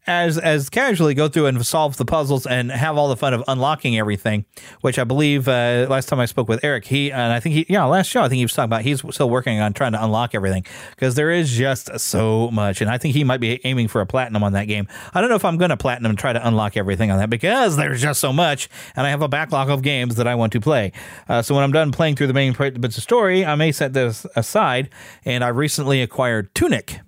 [0.07, 3.43] as as casually go through and solve the puzzles and have all the fun of
[3.47, 4.45] unlocking everything,
[4.81, 7.65] which I believe uh, last time I spoke with Eric, he and I think he
[7.69, 10.03] yeah last show I think he was talking about he's still working on trying to
[10.03, 13.89] unlock everything because there is just so much, and I think he might be aiming
[13.89, 14.87] for a platinum on that game.
[15.13, 17.29] I don't know if I'm going to platinum and try to unlock everything on that
[17.29, 20.53] because there's just so much, and I have a backlog of games that I want
[20.53, 20.93] to play.
[21.27, 23.93] Uh, so when I'm done playing through the main bits of story, I may set
[23.93, 24.89] this aside,
[25.25, 27.01] and I recently acquired Tunic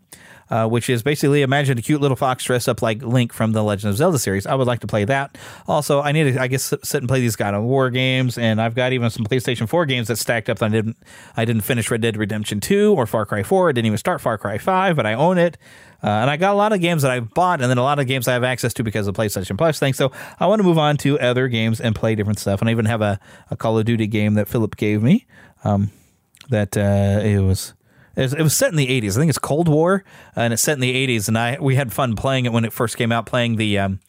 [0.50, 3.64] uh, which is basically imagine a cute little fox dressed up like Link from the
[3.64, 4.45] Legend of Zelda series.
[4.45, 5.38] I would like to play that.
[5.68, 8.62] Also, I need to, I guess, sit and play these God of War games, and
[8.62, 10.60] I've got even some PlayStation 4 games that stacked up.
[10.60, 10.97] That I didn't,
[11.38, 13.70] I didn't finish Red Dead Redemption 2 or Far Cry 4.
[13.70, 15.58] I didn't even start Far Cry 5, but I own it.
[16.02, 18.00] Uh, and I got a lot of games that I bought, and then a lot
[18.00, 19.93] of games I have access to because of PlayStation Plus thing.
[19.93, 22.62] So I want to move on to other games and play different stuff.
[22.62, 23.20] And I even have a,
[23.52, 25.26] a Call of Duty game that Philip gave me.
[25.64, 25.91] Um,
[26.50, 27.74] that uh, it was
[28.20, 29.15] it was, it was set in the 80s.
[29.15, 30.03] I think it's Cold War,
[30.36, 31.30] and it's set in the 80s.
[31.30, 33.99] And I we had fun playing it when it first came out, playing the um,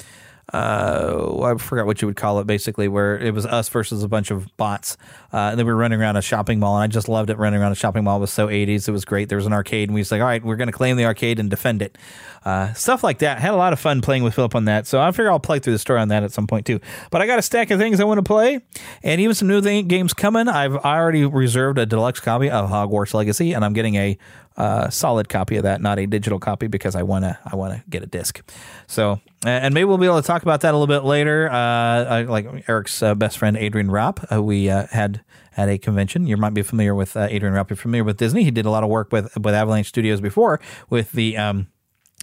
[0.53, 4.09] uh, I forgot what you would call it, basically, where it was us versus a
[4.09, 4.97] bunch of bots.
[5.33, 7.39] Uh, and then we were running around a shopping mall, and I just loved it.
[7.39, 8.89] Running around a shopping mall it was so 80s.
[8.89, 9.29] It was great.
[9.29, 11.05] There was an arcade, and we was like, all right, we're going to claim the
[11.05, 11.97] arcade and defend it.
[12.45, 13.39] Uh, stuff like that.
[13.39, 14.87] Had a lot of fun playing with Philip on that.
[14.87, 16.81] So I figure I'll play through the story on that at some point too.
[17.11, 18.61] But I got a stack of things I want to play,
[19.03, 20.49] and even some new th- games coming.
[20.49, 24.19] I've already reserved a deluxe copy of Hogwarts Legacy, and I'm getting a
[24.61, 28.03] uh, solid copy of that, not a digital copy, because I wanna I wanna get
[28.03, 28.43] a disc.
[28.87, 31.49] So and maybe we'll be able to talk about that a little bit later.
[31.51, 35.23] Uh, I, like Eric's uh, best friend Adrian Ropp, uh, we uh, had
[35.57, 36.27] at a convention.
[36.27, 37.71] You might be familiar with uh, Adrian Ropp.
[37.71, 38.45] You're familiar with Disney.
[38.45, 41.37] He did a lot of work with with Avalanche Studios before with the.
[41.37, 41.69] Um,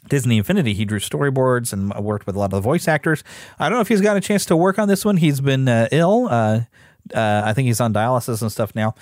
[0.09, 0.73] Disney Infinity.
[0.73, 3.25] He drew storyboards and worked with a lot of the voice actors.
[3.59, 5.17] I don't know if he's got a chance to work on this one.
[5.17, 6.29] He's been ill.
[6.29, 8.95] I think he's on dialysis and stuff now.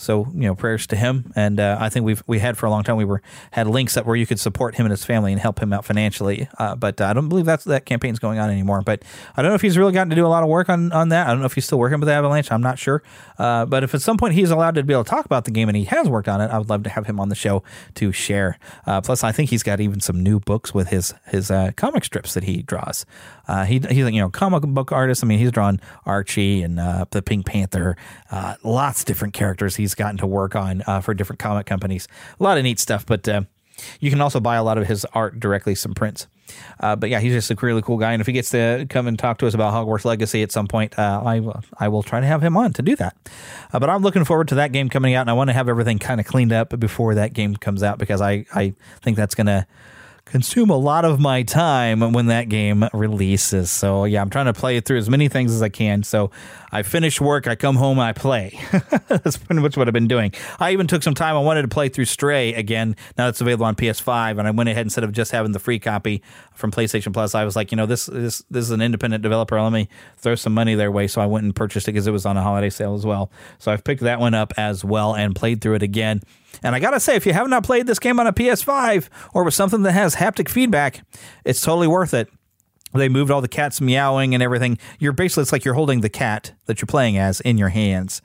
[0.00, 1.32] So you know, prayers to him.
[1.36, 2.96] And uh, I think we've we had for a long time.
[2.96, 5.60] We were had links up where you could support him and his family and help
[5.60, 6.48] him out financially.
[6.58, 8.80] Uh, but I don't believe that's that campaign's going on anymore.
[8.80, 9.02] But
[9.36, 11.10] I don't know if he's really gotten to do a lot of work on on
[11.10, 11.26] that.
[11.26, 12.50] I don't know if he's still working with Avalanche.
[12.50, 13.02] I'm not sure.
[13.38, 15.50] Uh, but if at some point he's allowed to be able to talk about the
[15.50, 17.34] game and he has worked on it, I would love to have him on the
[17.34, 17.62] show
[17.96, 18.58] to share.
[18.86, 22.04] Uh, plus, I think he's got even some new books with his his uh, comic
[22.04, 23.04] strips that he draws.
[23.46, 25.22] Uh, he he's you know comic book artist.
[25.22, 27.96] I mean, he's drawn Archie and the Pink Panther,
[28.62, 29.76] lots of different characters.
[29.76, 32.08] He's gotten to work on uh, for different comic companies.
[32.38, 33.42] A lot of neat stuff, but uh,
[34.00, 36.26] you can also buy a lot of his art directly, some prints.
[36.80, 38.12] Uh, but yeah, he's just a really cool guy.
[38.12, 40.66] And if he gets to come and talk to us about Hogwarts Legacy at some
[40.66, 41.42] point, uh, I,
[41.78, 43.16] I will try to have him on to do that.
[43.72, 45.68] Uh, but I'm looking forward to that game coming out, and I want to have
[45.68, 49.34] everything kind of cleaned up before that game comes out because I, I think that's
[49.34, 49.66] going to
[50.24, 53.70] consume a lot of my time when that game releases.
[53.70, 56.02] So yeah, I'm trying to play through as many things as I can.
[56.02, 56.30] So
[56.72, 58.58] I finish work, I come home, I play.
[59.08, 60.32] That's pretty much what I've been doing.
[60.58, 61.36] I even took some time.
[61.36, 62.94] I wanted to play through Stray again.
[63.18, 65.78] Now it's available on PS5, and I went ahead instead of just having the free
[65.78, 66.22] copy
[66.60, 67.34] from PlayStation Plus.
[67.34, 69.60] I was like, you know, this this this is an independent developer.
[69.60, 71.06] Let me throw some money their way.
[71.08, 73.30] So I went and purchased it because it was on a holiday sale as well.
[73.58, 76.20] So I've picked that one up as well and played through it again.
[76.62, 79.44] And I gotta say, if you have not played this game on a PS5 or
[79.44, 81.04] with something that has haptic feedback,
[81.44, 82.28] it's totally worth it.
[82.92, 84.78] They moved all the cats meowing and everything.
[84.98, 88.20] You're basically it's like you're holding the cat that you're playing as in your hands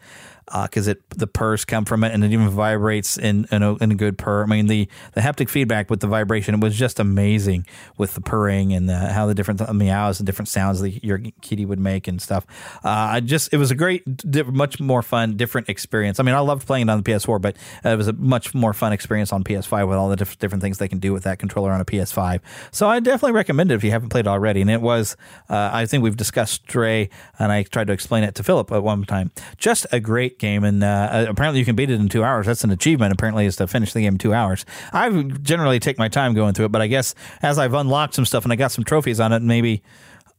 [0.64, 3.76] because uh, it the purrs come from it and it even vibrates in in a,
[3.78, 4.44] in a, good purr.
[4.44, 7.66] I mean the the haptic feedback with the vibration was just amazing
[7.98, 11.66] with the purring and the, how the different meows and different sounds that your kitty
[11.66, 12.46] would make and stuff.
[12.84, 14.04] Uh, I just it was a great,
[14.48, 16.20] much more fun, different experience.
[16.20, 18.74] I mean I loved playing it on the PS4, but it was a much more
[18.74, 21.40] fun experience on PS5 with all the diff- different things they can do with that
[21.40, 22.42] controller on a PS5.
[22.72, 24.62] So I definitely recommend it if you haven't played it already.
[24.62, 25.18] And it was
[25.50, 28.84] uh, I think we've discussed Stray and I tried to explain it to Philip at
[28.84, 29.32] one time.
[29.58, 32.46] Just a great game, and uh, apparently you can beat it in two hours.
[32.46, 33.14] That's an achievement.
[33.14, 34.66] Apparently, is to finish the game in two hours.
[34.94, 35.10] I
[35.42, 38.44] generally take my time going through it, but I guess as I've unlocked some stuff
[38.44, 39.84] and I got some trophies on it, maybe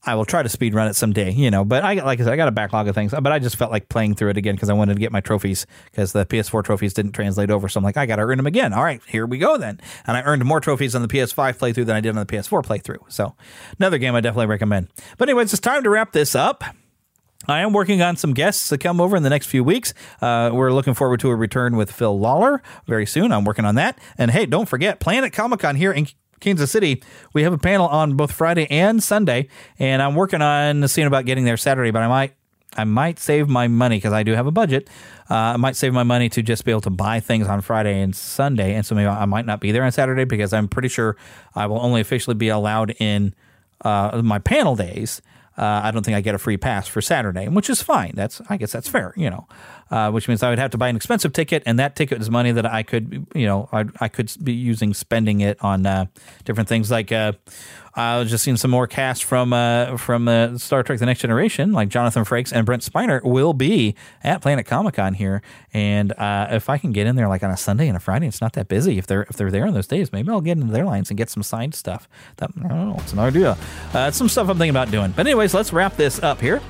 [0.06, 1.64] I will try to speed run it someday, you know.
[1.64, 3.12] But I like I said, I got a backlog of things.
[3.12, 5.20] But I just felt like playing through it again because I wanted to get my
[5.20, 7.68] trophies because the PS4 trophies didn't translate over.
[7.68, 8.72] So I'm like, I got to earn them again.
[8.72, 9.80] All right, here we go then.
[10.06, 12.62] And I earned more trophies on the PS5 playthrough than I did on the PS4
[12.62, 13.10] playthrough.
[13.10, 13.34] So
[13.78, 14.88] another game I definitely recommend.
[15.18, 16.62] But anyways, it's time to wrap this up.
[17.48, 19.94] I am working on some guests to come over in the next few weeks.
[20.20, 23.32] Uh, we're looking forward to a return with Phil Lawler very soon.
[23.32, 23.98] I'm working on that.
[24.18, 26.08] And hey, don't forget Planet Comic Con here in
[26.40, 27.02] Kansas City.
[27.32, 31.24] We have a panel on both Friday and Sunday, and I'm working on seeing about
[31.24, 32.34] getting there Saturday, but I might
[32.76, 34.88] I might save my money because I do have a budget.
[35.30, 38.00] Uh, I might save my money to just be able to buy things on Friday
[38.00, 40.88] and Sunday, and so maybe I might not be there on Saturday because I'm pretty
[40.88, 41.16] sure
[41.54, 43.34] I will only officially be allowed in
[43.82, 45.22] uh, my panel days.
[45.58, 48.12] Uh, I don't think I get a free pass for Saturday, which is fine.
[48.14, 49.48] That's I guess that's fair, you know.
[49.88, 52.28] Uh, which means I would have to buy an expensive ticket, and that ticket is
[52.28, 56.06] money that I could, you know, I, I could be using spending it on uh,
[56.44, 56.90] different things.
[56.90, 57.34] Like uh,
[57.94, 61.20] I was just seeing some more cast from uh, from uh, Star Trek: The Next
[61.20, 65.40] Generation, like Jonathan Frakes and Brent Spiner will be at Planet Comic Con here,
[65.72, 68.26] and uh, if I can get in there like on a Sunday and a Friday,
[68.26, 68.98] it's not that busy.
[68.98, 71.16] If they're if they're there on those days, maybe I'll get into their lines and
[71.16, 72.08] get some signed stuff.
[72.38, 73.56] That I don't know, it's an idea.
[73.94, 75.12] It's some stuff I'm thinking about doing.
[75.12, 76.60] But anyways, let's wrap this up here.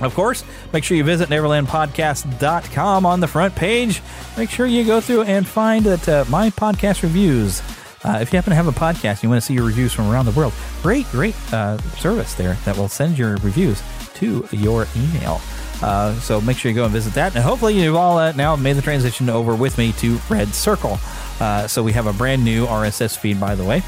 [0.00, 4.02] Of course, make sure you visit neverlandpodcast.com on the front page.
[4.36, 7.62] Make sure you go through and find that uh, my podcast reviews.
[8.04, 9.92] Uh, if you happen to have a podcast, and you want to see your reviews
[9.92, 13.82] from around the world, great, great uh, service there that will send your reviews
[14.14, 15.40] to your email.
[15.82, 17.34] Uh, so make sure you go and visit that.
[17.34, 20.98] And hopefully, you've all uh, now made the transition over with me to Red Circle.
[21.40, 23.82] Uh, so we have a brand new RSS feed, by the way.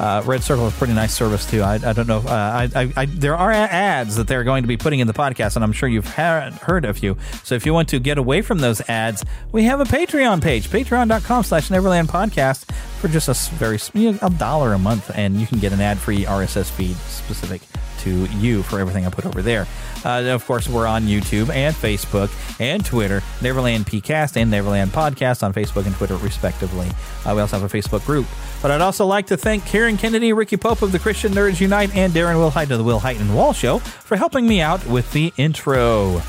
[0.00, 1.60] Uh, Red Circle is a pretty nice service too.
[1.60, 2.20] I, I don't know.
[2.20, 5.12] Uh, I, I, I, there are ads that they're going to be putting in the
[5.12, 7.18] podcast, and I'm sure you've ha- heard a few.
[7.44, 9.22] So if you want to get away from those ads,
[9.52, 13.78] we have a Patreon page, patreon.com/slash Neverland Podcast, for just a very
[14.22, 17.60] a dollar a month, and you can get an ad-free RSS feed specific
[18.00, 19.66] to you for everything I put over there.
[20.04, 22.30] Uh, of course, we're on YouTube and Facebook
[22.60, 26.88] and Twitter, Neverland PCast and Neverland Podcast on Facebook and Twitter, respectively.
[27.24, 28.26] Uh, we also have a Facebook group.
[28.62, 31.94] But I'd also like to thank Karen Kennedy, Ricky Pope of the Christian Nerds Unite,
[31.94, 35.32] and Darren Wilhite of the Wilhite and Wall Show for helping me out with the
[35.36, 36.22] intro.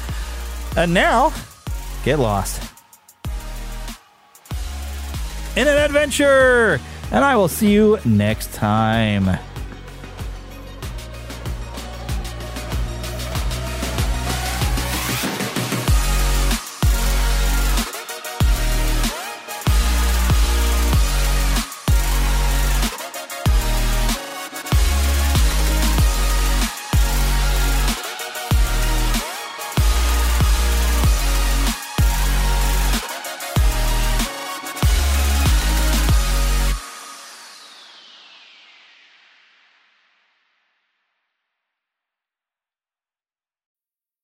[0.78, 1.34] And now,
[2.04, 2.72] get lost
[5.56, 6.80] in an adventure.
[7.12, 9.38] And I will see you next time.